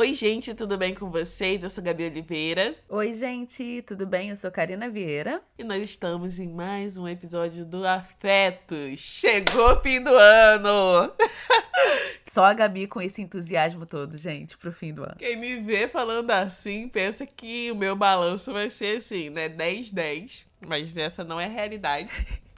Oi, 0.00 0.14
gente, 0.14 0.54
tudo 0.54 0.78
bem 0.78 0.94
com 0.94 1.10
vocês? 1.10 1.62
Eu 1.62 1.68
sou 1.68 1.84
Gabi 1.84 2.04
Oliveira. 2.04 2.74
Oi, 2.88 3.12
gente, 3.12 3.82
tudo 3.82 4.06
bem? 4.06 4.30
Eu 4.30 4.36
sou 4.36 4.50
Karina 4.50 4.88
Vieira. 4.88 5.42
E 5.58 5.62
nós 5.62 5.82
estamos 5.82 6.38
em 6.38 6.48
mais 6.48 6.96
um 6.96 7.06
episódio 7.06 7.66
do 7.66 7.86
Afetos. 7.86 8.98
Chegou 8.98 9.74
o 9.74 9.80
fim 9.82 10.02
do 10.02 10.08
ano! 10.08 11.12
Só 12.24 12.46
a 12.46 12.54
Gabi 12.54 12.86
com 12.86 13.02
esse 13.02 13.20
entusiasmo 13.20 13.84
todo, 13.84 14.16
gente, 14.16 14.56
pro 14.56 14.72
fim 14.72 14.94
do 14.94 15.02
ano. 15.02 15.16
Quem 15.18 15.36
me 15.36 15.56
vê 15.56 15.86
falando 15.86 16.30
assim 16.30 16.88
pensa 16.88 17.26
que 17.26 17.70
o 17.70 17.76
meu 17.76 17.94
balanço 17.94 18.54
vai 18.54 18.70
ser 18.70 18.96
assim, 18.96 19.28
né? 19.28 19.50
10-10. 19.50 20.46
Mas 20.66 20.96
essa 20.96 21.22
não 21.22 21.38
é 21.38 21.44
a 21.44 21.48
realidade. 21.48 22.10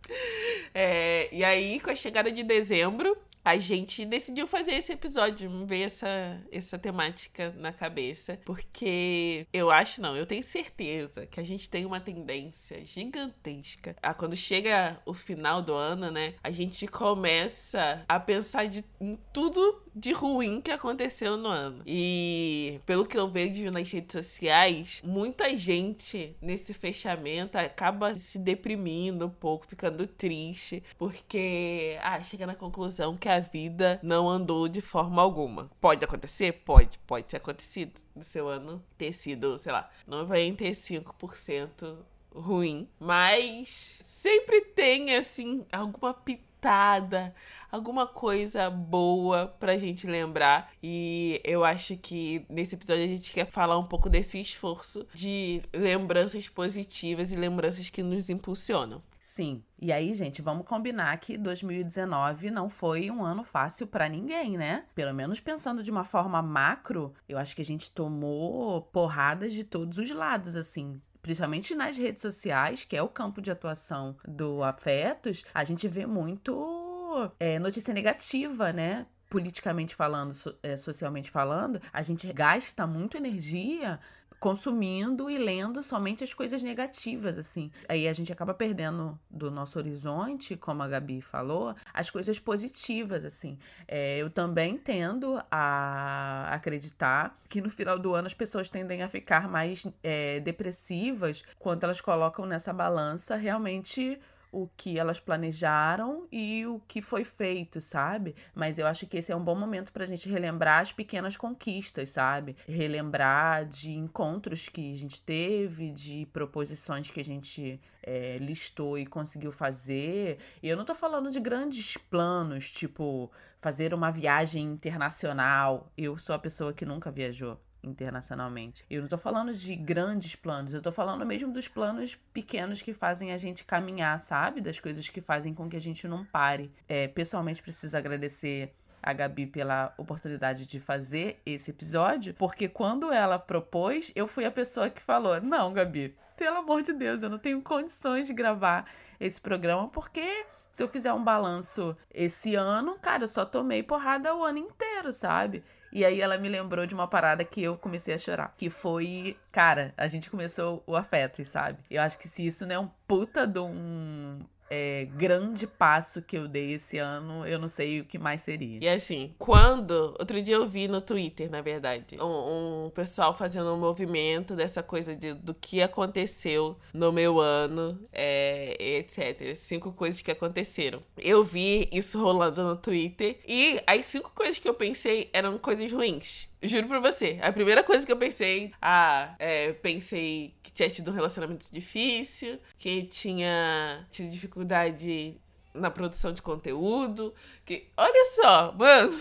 É, 0.74 1.28
e 1.30 1.44
aí, 1.44 1.78
com 1.80 1.90
a 1.90 1.94
chegada 1.94 2.30
de 2.30 2.42
dezembro, 2.42 3.11
a 3.44 3.56
gente 3.56 4.04
decidiu 4.04 4.46
fazer 4.46 4.72
esse 4.72 4.92
episódio, 4.92 5.66
ver 5.66 5.82
essa, 5.82 6.40
essa 6.50 6.78
temática 6.78 7.54
na 7.58 7.72
cabeça, 7.72 8.38
porque 8.44 9.46
eu 9.52 9.70
acho, 9.70 10.00
não, 10.00 10.16
eu 10.16 10.26
tenho 10.26 10.42
certeza 10.42 11.26
que 11.26 11.40
a 11.40 11.44
gente 11.44 11.68
tem 11.68 11.84
uma 11.84 12.00
tendência 12.00 12.84
gigantesca 12.84 13.96
a 14.02 14.14
quando 14.14 14.36
chega 14.36 15.00
o 15.04 15.14
final 15.14 15.62
do 15.62 15.74
ano, 15.74 16.10
né, 16.10 16.34
a 16.42 16.50
gente 16.50 16.86
começa 16.86 18.04
a 18.08 18.20
pensar 18.20 18.66
de, 18.66 18.84
em 19.00 19.18
tudo 19.32 19.82
de 19.94 20.12
ruim 20.12 20.60
que 20.60 20.70
aconteceu 20.70 21.36
no 21.36 21.48
ano. 21.48 21.82
E 21.86 22.80
pelo 22.86 23.04
que 23.04 23.16
eu 23.16 23.28
vejo 23.28 23.70
nas 23.70 23.90
redes 23.90 24.12
sociais, 24.12 25.02
muita 25.04 25.54
gente 25.56 26.34
nesse 26.40 26.72
fechamento 26.72 27.58
acaba 27.58 28.14
se 28.14 28.38
deprimindo 28.38 29.26
um 29.26 29.30
pouco, 29.30 29.66
ficando 29.66 30.06
triste, 30.06 30.82
porque 30.98 31.98
ah, 32.00 32.22
chega 32.22 32.46
na 32.46 32.54
conclusão 32.54 33.16
que 33.16 33.28
a 33.34 33.40
vida 33.40 33.98
não 34.02 34.28
andou 34.28 34.68
de 34.68 34.80
forma 34.80 35.22
alguma. 35.22 35.70
Pode 35.80 36.04
acontecer? 36.04 36.52
Pode. 36.64 36.98
Pode 37.00 37.26
ter 37.26 37.36
acontecido 37.38 38.00
do 38.14 38.24
seu 38.24 38.48
ano 38.48 38.82
ter 38.96 39.12
sido, 39.12 39.58
sei 39.58 39.72
lá, 39.72 39.90
95% 40.08 41.98
ruim. 42.34 42.88
Mas 42.98 44.00
sempre 44.04 44.62
tem, 44.62 45.14
assim, 45.14 45.64
alguma 45.70 46.14
pitada, 46.14 47.34
alguma 47.70 48.06
coisa 48.06 48.70
boa 48.70 49.46
pra 49.58 49.76
gente 49.76 50.06
lembrar. 50.06 50.72
E 50.82 51.40
eu 51.44 51.64
acho 51.64 51.96
que 51.96 52.44
nesse 52.48 52.74
episódio 52.74 53.04
a 53.04 53.08
gente 53.08 53.32
quer 53.32 53.46
falar 53.46 53.78
um 53.78 53.86
pouco 53.86 54.08
desse 54.08 54.40
esforço 54.40 55.06
de 55.12 55.62
lembranças 55.72 56.48
positivas 56.48 57.32
e 57.32 57.36
lembranças 57.36 57.90
que 57.90 58.02
nos 58.02 58.30
impulsionam. 58.30 59.02
Sim. 59.22 59.62
E 59.78 59.92
aí, 59.92 60.12
gente, 60.14 60.42
vamos 60.42 60.66
combinar 60.66 61.16
que 61.18 61.38
2019 61.38 62.50
não 62.50 62.68
foi 62.68 63.08
um 63.08 63.24
ano 63.24 63.44
fácil 63.44 63.86
para 63.86 64.08
ninguém, 64.08 64.58
né? 64.58 64.84
Pelo 64.96 65.14
menos 65.14 65.38
pensando 65.38 65.80
de 65.80 65.92
uma 65.92 66.02
forma 66.02 66.42
macro, 66.42 67.14
eu 67.28 67.38
acho 67.38 67.54
que 67.54 67.62
a 67.62 67.64
gente 67.64 67.92
tomou 67.92 68.82
porradas 68.82 69.52
de 69.52 69.62
todos 69.62 69.96
os 69.96 70.10
lados, 70.10 70.56
assim 70.56 71.00
principalmente 71.22 71.72
nas 71.72 71.96
redes 71.96 72.20
sociais, 72.20 72.84
que 72.84 72.96
é 72.96 73.02
o 73.02 73.08
campo 73.08 73.40
de 73.40 73.48
atuação 73.48 74.16
do 74.26 74.64
Afetos, 74.64 75.44
a 75.54 75.62
gente 75.62 75.86
vê 75.86 76.04
muito 76.04 77.32
é, 77.38 77.60
notícia 77.60 77.94
negativa, 77.94 78.72
né? 78.72 79.06
Politicamente 79.30 79.94
falando, 79.94 80.34
so, 80.34 80.52
é, 80.64 80.76
socialmente 80.76 81.30
falando, 81.30 81.80
a 81.92 82.02
gente 82.02 82.30
gasta 82.32 82.88
muito 82.88 83.16
energia 83.16 84.00
consumindo 84.42 85.30
e 85.30 85.38
lendo 85.38 85.84
somente 85.84 86.24
as 86.24 86.34
coisas 86.34 86.64
negativas, 86.64 87.38
assim. 87.38 87.70
Aí 87.88 88.08
a 88.08 88.12
gente 88.12 88.32
acaba 88.32 88.52
perdendo 88.52 89.16
do 89.30 89.52
nosso 89.52 89.78
horizonte, 89.78 90.56
como 90.56 90.82
a 90.82 90.88
Gabi 90.88 91.20
falou, 91.20 91.76
as 91.94 92.10
coisas 92.10 92.40
positivas, 92.40 93.24
assim. 93.24 93.56
É, 93.86 94.18
eu 94.18 94.28
também 94.28 94.76
tendo 94.76 95.40
a 95.48 96.48
acreditar 96.50 97.40
que 97.48 97.60
no 97.60 97.70
final 97.70 97.96
do 97.96 98.16
ano 98.16 98.26
as 98.26 98.34
pessoas 98.34 98.68
tendem 98.68 99.04
a 99.04 99.08
ficar 99.08 99.48
mais 99.48 99.86
é, 100.02 100.40
depressivas 100.40 101.44
quando 101.60 101.84
elas 101.84 102.00
colocam 102.00 102.44
nessa 102.44 102.72
balança 102.72 103.36
realmente 103.36 104.18
o 104.52 104.68
que 104.76 104.98
elas 104.98 105.18
planejaram 105.18 106.28
e 106.30 106.66
o 106.66 106.78
que 106.86 107.00
foi 107.00 107.24
feito, 107.24 107.80
sabe? 107.80 108.36
Mas 108.54 108.78
eu 108.78 108.86
acho 108.86 109.06
que 109.06 109.16
esse 109.16 109.32
é 109.32 109.36
um 109.36 109.42
bom 109.42 109.54
momento 109.54 109.90
pra 109.90 110.04
gente 110.04 110.28
relembrar 110.28 110.82
as 110.82 110.92
pequenas 110.92 111.36
conquistas, 111.36 112.10
sabe? 112.10 112.54
Relembrar 112.68 113.64
de 113.64 113.92
encontros 113.92 114.68
que 114.68 114.92
a 114.92 114.96
gente 114.96 115.22
teve, 115.22 115.90
de 115.90 116.26
proposições 116.26 117.10
que 117.10 117.20
a 117.20 117.24
gente 117.24 117.80
é, 118.02 118.36
listou 118.38 118.98
e 118.98 119.06
conseguiu 119.06 119.50
fazer. 119.50 120.38
E 120.62 120.68
eu 120.68 120.76
não 120.76 120.84
tô 120.84 120.94
falando 120.94 121.30
de 121.30 121.40
grandes 121.40 121.96
planos, 121.96 122.70
tipo 122.70 123.32
fazer 123.58 123.94
uma 123.94 124.10
viagem 124.10 124.64
internacional. 124.64 125.90
Eu 125.96 126.18
sou 126.18 126.34
a 126.34 126.38
pessoa 126.38 126.74
que 126.74 126.84
nunca 126.84 127.10
viajou 127.10 127.58
internacionalmente. 127.82 128.84
Eu 128.90 129.02
não 129.02 129.08
tô 129.08 129.18
falando 129.18 129.52
de 129.54 129.74
grandes 129.74 130.34
planos, 130.36 130.72
eu 130.72 130.82
tô 130.82 130.92
falando 130.92 131.26
mesmo 131.26 131.52
dos 131.52 131.68
planos 131.68 132.18
pequenos 132.32 132.80
que 132.80 132.94
fazem 132.94 133.32
a 133.32 133.38
gente 133.38 133.64
caminhar, 133.64 134.20
sabe? 134.20 134.60
Das 134.60 134.78
coisas 134.78 135.08
que 135.08 135.20
fazem 135.20 135.54
com 135.54 135.68
que 135.68 135.76
a 135.76 135.80
gente 135.80 136.06
não 136.06 136.24
pare. 136.24 136.70
É, 136.88 137.08
pessoalmente, 137.08 137.62
preciso 137.62 137.96
agradecer 137.96 138.74
a 139.02 139.12
Gabi 139.12 139.46
pela 139.46 139.92
oportunidade 139.98 140.64
de 140.64 140.78
fazer 140.78 141.40
esse 141.44 141.70
episódio, 141.70 142.34
porque 142.34 142.68
quando 142.68 143.12
ela 143.12 143.38
propôs, 143.38 144.12
eu 144.14 144.28
fui 144.28 144.44
a 144.44 144.50
pessoa 144.50 144.88
que 144.88 145.02
falou: 145.02 145.40
Não, 145.40 145.72
Gabi, 145.72 146.16
pelo 146.36 146.58
amor 146.58 146.82
de 146.82 146.92
Deus, 146.92 147.22
eu 147.22 147.30
não 147.30 147.38
tenho 147.38 147.60
condições 147.60 148.28
de 148.28 148.32
gravar 148.32 148.86
esse 149.18 149.40
programa, 149.40 149.88
porque 149.88 150.46
se 150.70 150.82
eu 150.82 150.88
fizer 150.88 151.12
um 151.12 151.22
balanço 151.22 151.96
esse 152.12 152.54
ano, 152.54 152.96
cara, 152.98 153.24
eu 153.24 153.28
só 153.28 153.44
tomei 153.44 153.82
porrada 153.82 154.34
o 154.34 154.44
ano 154.44 154.58
inteiro, 154.58 155.12
sabe? 155.12 155.62
E 155.92 156.04
aí 156.04 156.20
ela 156.20 156.38
me 156.38 156.48
lembrou 156.48 156.86
de 156.86 156.94
uma 156.94 157.06
parada 157.06 157.44
que 157.44 157.62
eu 157.62 157.76
comecei 157.76 158.14
a 158.14 158.18
chorar. 158.18 158.54
Que 158.56 158.70
foi, 158.70 159.36
cara, 159.50 159.92
a 159.96 160.06
gente 160.06 160.30
começou 160.30 160.82
o 160.86 160.96
afeto, 160.96 161.44
sabe? 161.44 161.78
Eu 161.90 162.00
acho 162.02 162.18
que 162.18 162.28
se 162.28 162.46
isso 162.46 162.66
não 162.66 162.74
é 162.74 162.78
um 162.78 162.90
puta 163.06 163.46
de 163.46 163.58
um 163.58 164.40
é, 164.74 165.06
grande 165.14 165.66
passo 165.66 166.22
que 166.22 166.38
eu 166.38 166.48
dei 166.48 166.72
esse 166.72 166.96
ano, 166.96 167.46
eu 167.46 167.58
não 167.58 167.68
sei 167.68 168.00
o 168.00 168.06
que 168.06 168.18
mais 168.18 168.40
seria. 168.40 168.78
E 168.80 168.88
assim, 168.88 169.34
quando. 169.38 170.16
Outro 170.18 170.40
dia 170.40 170.54
eu 170.54 170.66
vi 170.66 170.88
no 170.88 171.02
Twitter, 171.02 171.50
na 171.50 171.60
verdade, 171.60 172.16
um, 172.18 172.86
um 172.86 172.90
pessoal 172.90 173.36
fazendo 173.36 173.70
um 173.74 173.76
movimento 173.76 174.56
dessa 174.56 174.82
coisa 174.82 175.14
de, 175.14 175.34
do 175.34 175.52
que 175.52 175.82
aconteceu 175.82 176.74
no 176.94 177.12
meu 177.12 177.38
ano, 177.38 178.00
é, 178.10 178.96
etc. 178.96 179.54
Cinco 179.54 179.92
coisas 179.92 180.22
que 180.22 180.30
aconteceram. 180.30 181.02
Eu 181.18 181.44
vi 181.44 181.86
isso 181.92 182.22
rolando 182.22 182.62
no 182.62 182.76
Twitter 182.76 183.40
e 183.46 183.78
as 183.86 184.06
cinco 184.06 184.30
coisas 184.34 184.58
que 184.58 184.66
eu 184.66 184.74
pensei 184.74 185.28
eram 185.34 185.58
coisas 185.58 185.92
ruins. 185.92 186.50
Juro 186.62 186.86
pra 186.86 187.00
você. 187.00 187.38
A 187.42 187.52
primeira 187.52 187.82
coisa 187.82 188.06
que 188.06 188.12
eu 188.12 188.16
pensei, 188.16 188.70
ah, 188.80 189.34
é, 189.38 189.72
pensei 189.72 190.54
que 190.62 190.70
tinha 190.70 190.88
tido 190.88 191.10
um 191.10 191.14
relacionamento 191.14 191.66
difícil, 191.72 192.58
que 192.78 193.02
tinha 193.04 194.06
tido 194.10 194.30
dificuldade 194.30 195.36
na 195.74 195.90
produção 195.90 196.32
de 196.32 196.40
conteúdo, 196.40 197.34
que 197.64 197.88
olha 197.96 198.30
só, 198.34 198.72
mano, 198.72 199.18